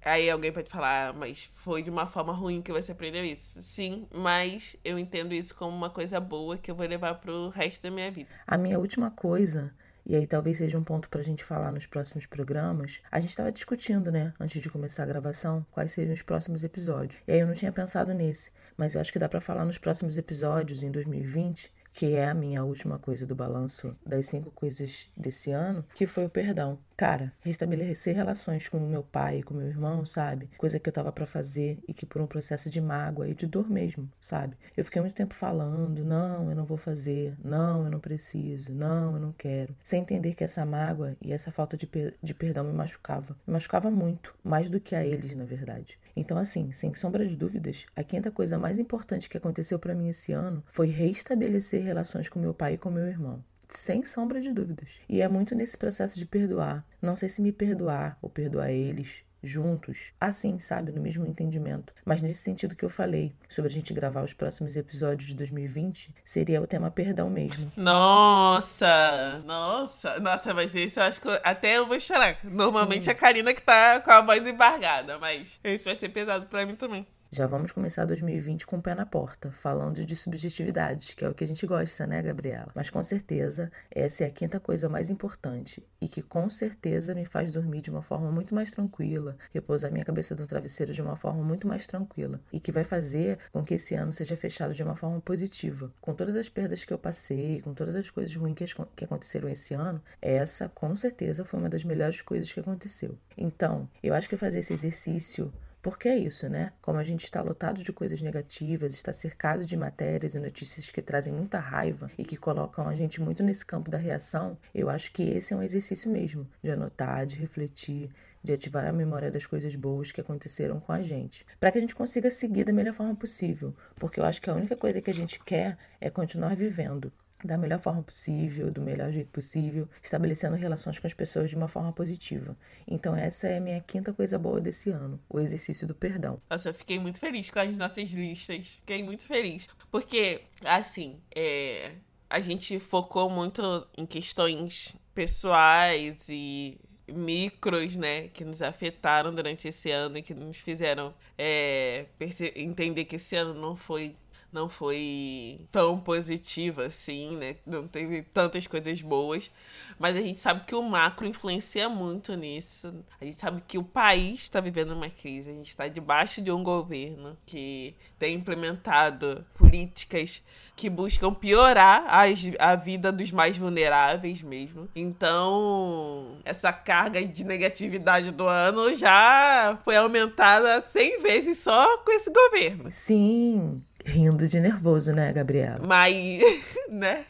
Aí 0.04 0.30
alguém 0.30 0.52
pode 0.52 0.70
falar, 0.70 1.08
ah, 1.08 1.12
mas 1.12 1.50
foi 1.52 1.82
de 1.82 1.90
uma 1.90 2.06
forma 2.06 2.32
ruim 2.32 2.62
que 2.62 2.72
você 2.72 2.92
aprendeu 2.92 3.24
isso. 3.24 3.62
Sim, 3.62 4.06
mas 4.12 4.76
eu 4.84 4.98
entendo 4.98 5.34
isso 5.34 5.54
como 5.54 5.76
uma 5.76 5.90
coisa 5.90 6.18
boa 6.18 6.56
que 6.56 6.70
eu 6.70 6.74
vou 6.74 6.86
levar 6.86 7.14
pro 7.14 7.48
resto 7.50 7.82
da 7.82 7.90
minha 7.90 8.10
vida. 8.10 8.28
A 8.46 8.56
minha 8.56 8.78
última 8.78 9.10
coisa, 9.10 9.74
e 10.06 10.16
aí 10.16 10.26
talvez 10.26 10.58
seja 10.58 10.78
um 10.78 10.84
ponto 10.84 11.08
pra 11.08 11.22
gente 11.22 11.44
falar 11.44 11.70
nos 11.70 11.86
próximos 11.86 12.26
programas, 12.26 13.00
a 13.10 13.20
gente 13.20 13.36
tava 13.36 13.52
discutindo, 13.52 14.10
né, 14.10 14.32
antes 14.40 14.60
de 14.62 14.70
começar 14.70 15.02
a 15.02 15.06
gravação, 15.06 15.64
quais 15.70 15.92
seriam 15.92 16.14
os 16.14 16.22
próximos 16.22 16.64
episódios. 16.64 17.20
E 17.28 17.32
aí 17.32 17.40
eu 17.40 17.46
não 17.46 17.54
tinha 17.54 17.70
pensado 17.70 18.14
nesse, 18.14 18.50
mas 18.76 18.94
eu 18.94 19.00
acho 19.00 19.12
que 19.12 19.18
dá 19.18 19.28
para 19.28 19.40
falar 19.40 19.64
nos 19.64 19.78
próximos 19.78 20.16
episódios, 20.16 20.82
em 20.82 20.90
2020, 20.90 21.70
que 21.92 22.14
é 22.14 22.28
a 22.28 22.34
minha 22.34 22.64
última 22.64 22.98
coisa 22.98 23.26
do 23.26 23.34
balanço 23.34 23.96
das 24.04 24.26
cinco 24.26 24.50
coisas 24.50 25.10
desse 25.16 25.50
ano, 25.50 25.84
que 25.94 26.06
foi 26.06 26.24
o 26.24 26.30
perdão. 26.30 26.78
Cara, 26.96 27.32
restabelecer 27.40 28.14
relações 28.14 28.68
com 28.68 28.78
meu 28.78 29.02
pai 29.02 29.38
e 29.38 29.42
com 29.42 29.54
meu 29.54 29.66
irmão, 29.66 30.04
sabe? 30.04 30.50
Coisa 30.58 30.78
que 30.78 30.86
eu 30.86 30.92
tava 30.92 31.10
para 31.10 31.24
fazer 31.24 31.78
e 31.88 31.94
que 31.94 32.04
por 32.04 32.20
um 32.20 32.26
processo 32.26 32.68
de 32.68 32.78
mágoa 32.78 33.26
e 33.26 33.34
de 33.34 33.46
dor 33.46 33.70
mesmo, 33.70 34.10
sabe? 34.20 34.54
Eu 34.76 34.84
fiquei 34.84 35.00
muito 35.00 35.14
tempo 35.14 35.32
falando, 35.32 36.04
não, 36.04 36.50
eu 36.50 36.54
não 36.54 36.66
vou 36.66 36.76
fazer, 36.76 37.34
não, 37.42 37.84
eu 37.84 37.90
não 37.90 38.00
preciso, 38.00 38.70
não, 38.72 39.14
eu 39.14 39.20
não 39.20 39.32
quero. 39.32 39.74
Sem 39.82 40.02
entender 40.02 40.34
que 40.34 40.44
essa 40.44 40.64
mágoa 40.66 41.16
e 41.22 41.32
essa 41.32 41.50
falta 41.50 41.74
de, 41.74 41.86
per 41.86 42.14
de 42.22 42.34
perdão 42.34 42.64
me 42.64 42.72
machucava. 42.72 43.34
Me 43.46 43.54
machucava 43.54 43.90
muito, 43.90 44.34
mais 44.44 44.68
do 44.68 44.78
que 44.78 44.94
a 44.94 45.04
eles, 45.04 45.34
na 45.34 45.44
verdade. 45.44 45.98
Então, 46.20 46.36
assim, 46.36 46.70
sem 46.70 46.92
sombra 46.92 47.26
de 47.26 47.34
dúvidas, 47.34 47.86
a 47.96 48.04
quinta 48.04 48.30
coisa 48.30 48.58
mais 48.58 48.78
importante 48.78 49.26
que 49.26 49.38
aconteceu 49.38 49.78
para 49.78 49.94
mim 49.94 50.10
esse 50.10 50.32
ano 50.32 50.62
foi 50.70 50.88
restabelecer 50.88 51.82
relações 51.82 52.28
com 52.28 52.38
meu 52.38 52.52
pai 52.52 52.74
e 52.74 52.78
com 52.78 52.90
meu 52.90 53.06
irmão 53.06 53.42
sem 53.72 54.04
sombra 54.04 54.40
de 54.40 54.52
dúvidas. 54.52 55.00
E 55.08 55.22
é 55.22 55.28
muito 55.28 55.54
nesse 55.54 55.78
processo 55.78 56.18
de 56.18 56.26
perdoar. 56.26 56.84
Não 57.00 57.16
sei 57.16 57.28
se 57.28 57.40
me 57.40 57.52
perdoar 57.52 58.18
ou 58.20 58.28
perdoar 58.28 58.72
eles 58.72 59.22
juntos, 59.42 60.12
assim, 60.20 60.58
sabe, 60.58 60.92
no 60.92 61.00
mesmo 61.00 61.26
entendimento. 61.26 61.92
Mas 62.04 62.20
nesse 62.20 62.42
sentido 62.42 62.76
que 62.76 62.84
eu 62.84 62.88
falei, 62.88 63.32
sobre 63.48 63.70
a 63.70 63.74
gente 63.74 63.94
gravar 63.94 64.22
os 64.22 64.32
próximos 64.32 64.76
episódios 64.76 65.28
de 65.28 65.34
2020, 65.34 66.14
seria 66.24 66.60
o 66.60 66.66
tema 66.66 66.90
perdão 66.90 67.30
mesmo. 67.30 67.70
Nossa! 67.76 69.42
Nossa! 69.44 70.20
Nossa, 70.20 70.54
mas 70.54 70.74
isso 70.74 71.00
eu 71.00 71.04
acho 71.04 71.20
que 71.20 71.28
até 71.42 71.78
eu 71.78 71.86
vou 71.86 71.98
chorar. 71.98 72.38
Normalmente 72.44 73.04
Sim. 73.04 73.10
é 73.10 73.12
a 73.12 73.16
Karina 73.16 73.54
que 73.54 73.62
tá 73.62 74.00
com 74.00 74.10
a 74.10 74.20
voz 74.20 74.46
embargada, 74.46 75.18
mas 75.18 75.58
esse 75.62 75.84
vai 75.84 75.96
ser 75.96 76.08
pesado 76.08 76.46
para 76.46 76.66
mim 76.66 76.76
também. 76.76 77.06
Já 77.32 77.46
vamos 77.46 77.70
começar 77.70 78.04
2020 78.06 78.66
com 78.66 78.78
o 78.78 78.82
pé 78.82 78.92
na 78.92 79.06
porta, 79.06 79.52
falando 79.52 80.04
de 80.04 80.16
subjetividades, 80.16 81.14
que 81.14 81.24
é 81.24 81.28
o 81.28 81.34
que 81.34 81.44
a 81.44 81.46
gente 81.46 81.64
gosta, 81.64 82.04
né, 82.04 82.20
Gabriela? 82.20 82.72
Mas 82.74 82.90
com 82.90 83.00
certeza, 83.04 83.70
essa 83.88 84.24
é 84.24 84.26
a 84.26 84.30
quinta 84.32 84.58
coisa 84.58 84.88
mais 84.88 85.10
importante 85.10 85.80
e 86.00 86.08
que 86.08 86.22
com 86.22 86.50
certeza 86.50 87.14
me 87.14 87.24
faz 87.24 87.52
dormir 87.52 87.82
de 87.82 87.90
uma 87.90 88.02
forma 88.02 88.32
muito 88.32 88.52
mais 88.52 88.72
tranquila, 88.72 89.36
repousar 89.54 89.92
minha 89.92 90.04
cabeça 90.04 90.34
no 90.34 90.44
travesseiro 90.44 90.92
de 90.92 91.00
uma 91.00 91.14
forma 91.14 91.40
muito 91.40 91.68
mais 91.68 91.86
tranquila 91.86 92.40
e 92.52 92.58
que 92.58 92.72
vai 92.72 92.82
fazer 92.82 93.38
com 93.52 93.62
que 93.62 93.74
esse 93.74 93.94
ano 93.94 94.12
seja 94.12 94.36
fechado 94.36 94.74
de 94.74 94.82
uma 94.82 94.96
forma 94.96 95.20
positiva. 95.20 95.92
Com 96.00 96.12
todas 96.12 96.34
as 96.34 96.48
perdas 96.48 96.84
que 96.84 96.92
eu 96.92 96.98
passei, 96.98 97.60
com 97.60 97.72
todas 97.72 97.94
as 97.94 98.10
coisas 98.10 98.34
ruins 98.34 98.74
que 98.96 99.04
aconteceram 99.04 99.48
esse 99.48 99.72
ano, 99.72 100.02
essa 100.20 100.68
com 100.68 100.92
certeza 100.96 101.44
foi 101.44 101.60
uma 101.60 101.68
das 101.68 101.84
melhores 101.84 102.20
coisas 102.22 102.52
que 102.52 102.58
aconteceu. 102.58 103.16
Então, 103.38 103.88
eu 104.02 104.14
acho 104.14 104.28
que 104.28 104.36
fazer 104.36 104.58
esse 104.58 104.72
exercício 104.72 105.52
porque 105.82 106.08
é 106.08 106.16
isso, 106.16 106.48
né? 106.48 106.72
Como 106.82 106.98
a 106.98 107.04
gente 107.04 107.24
está 107.24 107.40
lotado 107.40 107.82
de 107.82 107.92
coisas 107.92 108.20
negativas, 108.20 108.92
está 108.92 109.12
cercado 109.12 109.64
de 109.64 109.76
matérias 109.76 110.34
e 110.34 110.40
notícias 110.40 110.90
que 110.90 111.00
trazem 111.00 111.32
muita 111.32 111.58
raiva 111.58 112.10
e 112.18 112.24
que 112.24 112.36
colocam 112.36 112.86
a 112.88 112.94
gente 112.94 113.20
muito 113.20 113.42
nesse 113.42 113.64
campo 113.64 113.90
da 113.90 113.98
reação, 113.98 114.58
eu 114.74 114.90
acho 114.90 115.12
que 115.12 115.22
esse 115.22 115.54
é 115.54 115.56
um 115.56 115.62
exercício 115.62 116.10
mesmo, 116.10 116.46
de 116.62 116.70
anotar, 116.70 117.24
de 117.24 117.36
refletir, 117.36 118.10
de 118.42 118.52
ativar 118.52 118.86
a 118.86 118.92
memória 118.92 119.30
das 119.30 119.46
coisas 119.46 119.74
boas 119.74 120.12
que 120.12 120.20
aconteceram 120.20 120.80
com 120.80 120.92
a 120.92 121.02
gente, 121.02 121.46
para 121.58 121.70
que 121.70 121.78
a 121.78 121.80
gente 121.80 121.94
consiga 121.94 122.30
seguir 122.30 122.64
da 122.64 122.72
melhor 122.72 122.94
forma 122.94 123.14
possível, 123.14 123.74
porque 123.96 124.20
eu 124.20 124.24
acho 124.24 124.40
que 124.40 124.50
a 124.50 124.54
única 124.54 124.76
coisa 124.76 125.00
que 125.00 125.10
a 125.10 125.14
gente 125.14 125.38
quer 125.44 125.78
é 126.00 126.10
continuar 126.10 126.54
vivendo 126.56 127.12
da 127.46 127.56
melhor 127.56 127.78
forma 127.78 128.02
possível, 128.02 128.70
do 128.70 128.80
melhor 128.80 129.12
jeito 129.12 129.30
possível, 129.30 129.88
estabelecendo 130.02 130.56
relações 130.56 130.98
com 130.98 131.06
as 131.06 131.14
pessoas 131.14 131.50
de 131.50 131.56
uma 131.56 131.68
forma 131.68 131.92
positiva. 131.92 132.56
Então, 132.86 133.14
essa 133.14 133.48
é 133.48 133.58
a 133.58 133.60
minha 133.60 133.80
quinta 133.80 134.12
coisa 134.12 134.38
boa 134.38 134.60
desse 134.60 134.90
ano, 134.90 135.20
o 135.28 135.40
exercício 135.40 135.86
do 135.86 135.94
perdão. 135.94 136.40
Nossa, 136.50 136.70
eu 136.70 136.74
fiquei 136.74 136.98
muito 136.98 137.18
feliz 137.18 137.50
com 137.50 137.58
as 137.58 137.76
nossas 137.78 138.10
listas. 138.10 138.68
Fiquei 138.80 139.02
muito 139.02 139.26
feliz. 139.26 139.68
Porque, 139.90 140.42
assim, 140.64 141.20
é, 141.34 141.92
a 142.28 142.40
gente 142.40 142.78
focou 142.78 143.28
muito 143.28 143.86
em 143.96 144.06
questões 144.06 144.96
pessoais 145.14 146.28
e 146.28 146.78
micros, 147.08 147.96
né, 147.96 148.28
que 148.28 148.44
nos 148.44 148.62
afetaram 148.62 149.34
durante 149.34 149.66
esse 149.66 149.90
ano 149.90 150.18
e 150.18 150.22
que 150.22 150.32
nos 150.32 150.56
fizeram 150.58 151.12
é, 151.36 152.06
entender 152.54 153.04
que 153.04 153.16
esse 153.16 153.34
ano 153.34 153.52
não 153.54 153.74
foi 153.74 154.14
não 154.52 154.68
foi 154.68 155.66
tão 155.70 155.98
positiva 155.98 156.84
assim, 156.84 157.36
né? 157.36 157.56
Não 157.66 157.86
teve 157.86 158.22
tantas 158.22 158.66
coisas 158.66 159.00
boas. 159.02 159.50
Mas 159.98 160.16
a 160.16 160.20
gente 160.20 160.40
sabe 160.40 160.64
que 160.64 160.74
o 160.74 160.82
macro 160.82 161.26
influencia 161.26 161.88
muito 161.88 162.34
nisso. 162.34 162.92
A 163.20 163.24
gente 163.24 163.40
sabe 163.40 163.62
que 163.66 163.78
o 163.78 163.84
país 163.84 164.42
está 164.42 164.60
vivendo 164.60 164.92
uma 164.92 165.10
crise. 165.10 165.50
A 165.50 165.54
gente 165.54 165.68
está 165.68 165.88
debaixo 165.88 166.40
de 166.40 166.50
um 166.50 166.62
governo 166.62 167.36
que 167.44 167.94
tem 168.18 168.34
implementado 168.34 169.44
políticas 169.54 170.42
que 170.74 170.88
buscam 170.88 171.34
piorar 171.34 172.06
as, 172.08 172.40
a 172.58 172.74
vida 172.74 173.12
dos 173.12 173.30
mais 173.30 173.58
vulneráveis 173.58 174.40
mesmo. 174.40 174.88
Então, 174.96 176.38
essa 176.42 176.72
carga 176.72 177.22
de 177.22 177.44
negatividade 177.44 178.30
do 178.30 178.46
ano 178.46 178.96
já 178.96 179.78
foi 179.84 179.96
aumentada 179.96 180.82
100 180.86 181.20
vezes 181.20 181.58
só 181.58 181.98
com 181.98 182.10
esse 182.12 182.30
governo. 182.32 182.90
Sim. 182.90 183.82
Rindo 184.04 184.48
de 184.48 184.60
nervoso, 184.60 185.12
né, 185.12 185.32
Gabriela? 185.32 185.80
Mas, 185.86 186.42
né? 186.88 187.24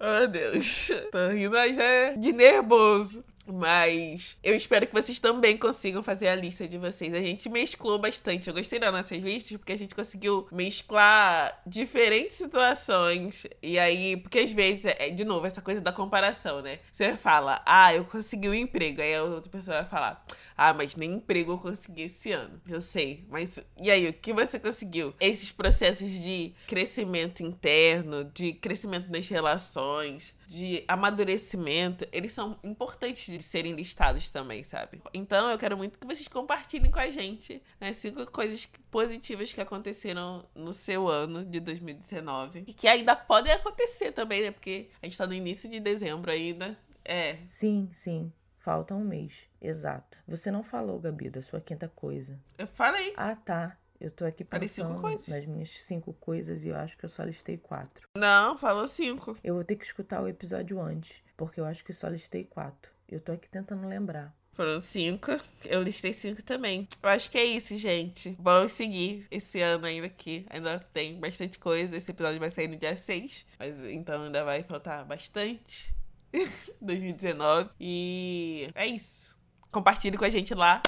Oh, 0.00 0.26
Deus. 0.26 0.90
Tô 1.10 1.28
rindo 1.28 1.54
já 1.54 2.12
de 2.16 2.32
nervoso. 2.32 3.24
Mas 3.46 4.36
eu 4.42 4.54
espero 4.54 4.86
que 4.86 4.92
vocês 4.92 5.18
também 5.18 5.56
consigam 5.56 6.02
fazer 6.02 6.28
a 6.28 6.36
lista 6.36 6.66
de 6.68 6.78
vocês. 6.78 7.12
A 7.12 7.20
gente 7.20 7.48
mesclou 7.48 7.98
bastante. 7.98 8.48
Eu 8.48 8.54
gostei 8.54 8.78
das 8.78 8.92
nossas 8.92 9.22
listas 9.22 9.56
porque 9.56 9.72
a 9.72 9.78
gente 9.78 9.94
conseguiu 9.94 10.46
mesclar 10.52 11.60
diferentes 11.66 12.36
situações. 12.36 13.46
E 13.62 13.78
aí, 13.78 14.16
porque 14.16 14.38
às 14.38 14.52
vezes, 14.52 14.84
é, 14.86 15.10
de 15.10 15.24
novo, 15.24 15.46
essa 15.46 15.60
coisa 15.60 15.80
da 15.80 15.92
comparação, 15.92 16.62
né? 16.62 16.78
Você 16.92 17.16
fala, 17.16 17.62
ah, 17.66 17.94
eu 17.94 18.04
consegui 18.04 18.48
um 18.48 18.54
emprego. 18.54 19.02
Aí 19.02 19.14
a 19.14 19.24
outra 19.24 19.50
pessoa 19.50 19.78
vai 19.78 19.90
falar, 19.90 20.24
ah, 20.56 20.72
mas 20.72 20.94
nem 20.94 21.14
emprego 21.14 21.52
eu 21.52 21.58
consegui 21.58 22.02
esse 22.02 22.30
ano. 22.32 22.60
Eu 22.68 22.80
sei. 22.80 23.24
Mas 23.28 23.58
e 23.80 23.90
aí, 23.90 24.08
o 24.08 24.12
que 24.12 24.32
você 24.32 24.58
conseguiu? 24.58 25.14
Esses 25.18 25.50
processos 25.50 26.10
de 26.10 26.54
crescimento 26.66 27.42
interno, 27.42 28.24
de 28.24 28.52
crescimento 28.52 29.10
nas 29.10 29.26
relações, 29.28 30.34
de 30.52 30.84
amadurecimento, 30.86 32.06
eles 32.12 32.32
são 32.32 32.58
importantes 32.62 33.26
de 33.26 33.42
serem 33.42 33.74
listados 33.74 34.28
também, 34.28 34.62
sabe? 34.64 35.00
Então 35.14 35.50
eu 35.50 35.58
quero 35.58 35.76
muito 35.76 35.98
que 35.98 36.06
vocês 36.06 36.28
compartilhem 36.28 36.90
com 36.90 36.98
a 36.98 37.10
gente 37.10 37.62
né, 37.80 37.92
cinco 37.92 38.24
coisas 38.30 38.66
positivas 38.90 39.52
que 39.52 39.60
aconteceram 39.60 40.44
no 40.54 40.72
seu 40.72 41.08
ano 41.08 41.44
de 41.44 41.60
2019 41.60 42.64
e 42.66 42.72
que 42.72 42.86
ainda 42.86 43.16
podem 43.16 43.52
acontecer 43.52 44.12
também, 44.12 44.42
né? 44.42 44.50
Porque 44.50 44.88
a 45.00 45.06
gente 45.06 45.18
tá 45.18 45.26
no 45.26 45.34
início 45.34 45.68
de 45.68 45.80
dezembro 45.80 46.30
ainda. 46.30 46.76
É. 47.04 47.38
Sim, 47.48 47.88
sim. 47.92 48.32
Falta 48.58 48.94
um 48.94 49.02
mês, 49.02 49.48
exato. 49.60 50.16
Você 50.28 50.48
não 50.48 50.62
falou, 50.62 51.00
Gabi, 51.00 51.28
da 51.28 51.42
sua 51.42 51.60
quinta 51.60 51.88
coisa. 51.88 52.38
Eu 52.56 52.66
falei. 52.68 53.12
Ah, 53.16 53.34
tá. 53.34 53.76
Eu 54.02 54.10
tô 54.10 54.24
aqui 54.24 54.42
pensando 54.42 55.00
nas 55.28 55.46
minhas 55.46 55.70
cinco 55.70 56.12
coisas 56.14 56.64
e 56.64 56.70
eu 56.70 56.76
acho 56.76 56.98
que 56.98 57.04
eu 57.04 57.08
só 57.08 57.22
listei 57.22 57.56
quatro. 57.56 58.08
Não, 58.16 58.58
falou 58.58 58.88
cinco. 58.88 59.38
Eu 59.44 59.54
vou 59.54 59.62
ter 59.62 59.76
que 59.76 59.84
escutar 59.84 60.20
o 60.20 60.26
episódio 60.26 60.80
antes, 60.82 61.22
porque 61.36 61.60
eu 61.60 61.64
acho 61.64 61.84
que 61.84 61.92
só 61.92 62.08
listei 62.08 62.42
quatro. 62.42 62.90
Eu 63.08 63.20
tô 63.20 63.30
aqui 63.30 63.48
tentando 63.48 63.86
lembrar. 63.86 64.34
Foram 64.54 64.80
cinco. 64.80 65.30
Eu 65.64 65.80
listei 65.84 66.12
cinco 66.12 66.42
também. 66.42 66.88
Eu 67.00 67.10
acho 67.10 67.30
que 67.30 67.38
é 67.38 67.44
isso, 67.44 67.76
gente. 67.76 68.36
Vamos 68.40 68.72
seguir 68.72 69.24
esse 69.30 69.60
ano 69.60 69.86
ainda 69.86 70.08
aqui. 70.08 70.46
Ainda 70.50 70.80
tem 70.92 71.20
bastante 71.20 71.56
coisa. 71.60 71.96
Esse 71.96 72.10
episódio 72.10 72.40
vai 72.40 72.50
sair 72.50 72.66
no 72.66 72.76
dia 72.76 72.96
6. 72.96 73.46
Mas 73.56 73.72
então 73.92 74.24
ainda 74.24 74.42
vai 74.42 74.64
faltar 74.64 75.04
bastante. 75.04 75.94
2019. 76.82 77.70
E 77.78 78.68
é 78.74 78.84
isso. 78.84 79.38
Compartilhe 79.70 80.18
com 80.18 80.24
a 80.24 80.28
gente 80.28 80.52
lá 80.54 80.82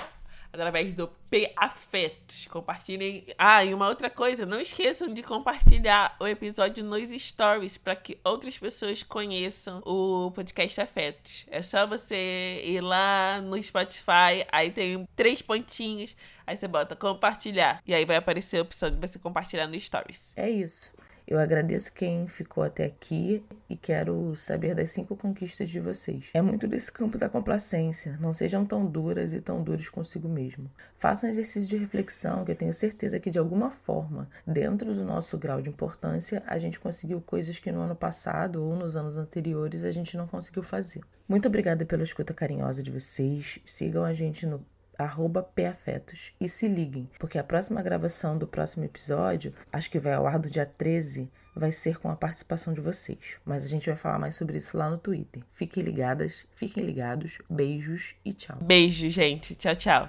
através 0.54 0.94
do 0.94 1.08
P 1.28 1.52
Afetos. 1.56 2.46
Compartilhem. 2.46 3.26
Ah, 3.36 3.64
e 3.64 3.74
uma 3.74 3.88
outra 3.88 4.08
coisa, 4.08 4.46
não 4.46 4.60
esqueçam 4.60 5.12
de 5.12 5.22
compartilhar 5.22 6.16
o 6.20 6.26
episódio 6.26 6.84
nos 6.84 7.10
stories 7.10 7.76
para 7.76 7.96
que 7.96 8.18
outras 8.24 8.56
pessoas 8.56 9.02
conheçam 9.02 9.82
o 9.84 10.30
podcast 10.30 10.80
Afetos. 10.80 11.44
É 11.50 11.60
só 11.60 11.86
você 11.86 12.62
ir 12.64 12.80
lá 12.80 13.40
no 13.42 13.60
Spotify, 13.60 14.46
aí 14.50 14.70
tem 14.70 15.06
três 15.16 15.42
pontinhos, 15.42 16.16
aí 16.46 16.56
você 16.56 16.68
bota 16.68 16.94
compartilhar 16.94 17.82
e 17.84 17.92
aí 17.92 18.04
vai 18.04 18.16
aparecer 18.16 18.58
a 18.58 18.62
opção 18.62 18.90
de 18.90 18.96
você 18.96 19.18
compartilhar 19.18 19.66
no 19.66 19.78
stories. 19.78 20.32
É 20.36 20.48
isso. 20.48 20.92
Eu 21.26 21.38
agradeço 21.38 21.92
quem 21.92 22.28
ficou 22.28 22.62
até 22.62 22.84
aqui 22.84 23.42
e 23.68 23.74
quero 23.76 24.36
saber 24.36 24.74
das 24.74 24.90
cinco 24.90 25.16
conquistas 25.16 25.70
de 25.70 25.80
vocês. 25.80 26.30
É 26.34 26.42
muito 26.42 26.68
desse 26.68 26.92
campo 26.92 27.16
da 27.16 27.30
complacência. 27.30 28.18
Não 28.20 28.30
sejam 28.30 28.66
tão 28.66 28.84
duras 28.84 29.32
e 29.32 29.40
tão 29.40 29.62
duros 29.62 29.88
consigo 29.88 30.28
mesmo. 30.28 30.70
Façam 30.98 31.26
um 31.26 31.32
exercício 31.32 31.66
de 31.66 31.78
reflexão 31.78 32.44
que 32.44 32.52
eu 32.52 32.56
tenho 32.56 32.74
certeza 32.74 33.18
que 33.18 33.30
de 33.30 33.38
alguma 33.38 33.70
forma, 33.70 34.28
dentro 34.46 34.92
do 34.92 35.02
nosso 35.02 35.38
grau 35.38 35.62
de 35.62 35.70
importância, 35.70 36.42
a 36.46 36.58
gente 36.58 36.78
conseguiu 36.78 37.22
coisas 37.22 37.58
que 37.58 37.72
no 37.72 37.80
ano 37.80 37.96
passado 37.96 38.62
ou 38.62 38.76
nos 38.76 38.94
anos 38.94 39.16
anteriores 39.16 39.82
a 39.82 39.90
gente 39.90 40.18
não 40.18 40.26
conseguiu 40.26 40.62
fazer. 40.62 41.00
Muito 41.26 41.48
obrigada 41.48 41.86
pela 41.86 42.02
escuta 42.02 42.34
carinhosa 42.34 42.82
de 42.82 42.90
vocês. 42.90 43.58
Sigam 43.64 44.04
a 44.04 44.12
gente 44.12 44.44
no 44.44 44.62
arroba 44.98 45.42
Pafetos. 45.42 46.32
E 46.40 46.48
se 46.48 46.68
liguem, 46.68 47.08
porque 47.18 47.38
a 47.38 47.44
próxima 47.44 47.82
gravação 47.82 48.36
do 48.36 48.46
próximo 48.46 48.84
episódio, 48.84 49.52
acho 49.72 49.90
que 49.90 49.98
vai 49.98 50.14
ao 50.14 50.26
ar 50.26 50.38
do 50.38 50.50
dia 50.50 50.66
13, 50.66 51.30
vai 51.54 51.70
ser 51.70 51.98
com 51.98 52.10
a 52.10 52.16
participação 52.16 52.72
de 52.72 52.80
vocês. 52.80 53.36
Mas 53.44 53.64
a 53.64 53.68
gente 53.68 53.86
vai 53.86 53.96
falar 53.96 54.18
mais 54.18 54.34
sobre 54.34 54.58
isso 54.58 54.76
lá 54.76 54.90
no 54.90 54.98
Twitter. 54.98 55.42
Fiquem 55.52 55.82
ligadas, 55.82 56.46
fiquem 56.54 56.84
ligados. 56.84 57.38
Beijos 57.48 58.14
e 58.24 58.32
tchau. 58.32 58.58
Beijo, 58.60 59.08
gente. 59.10 59.54
Tchau, 59.54 59.76
tchau. 59.76 60.08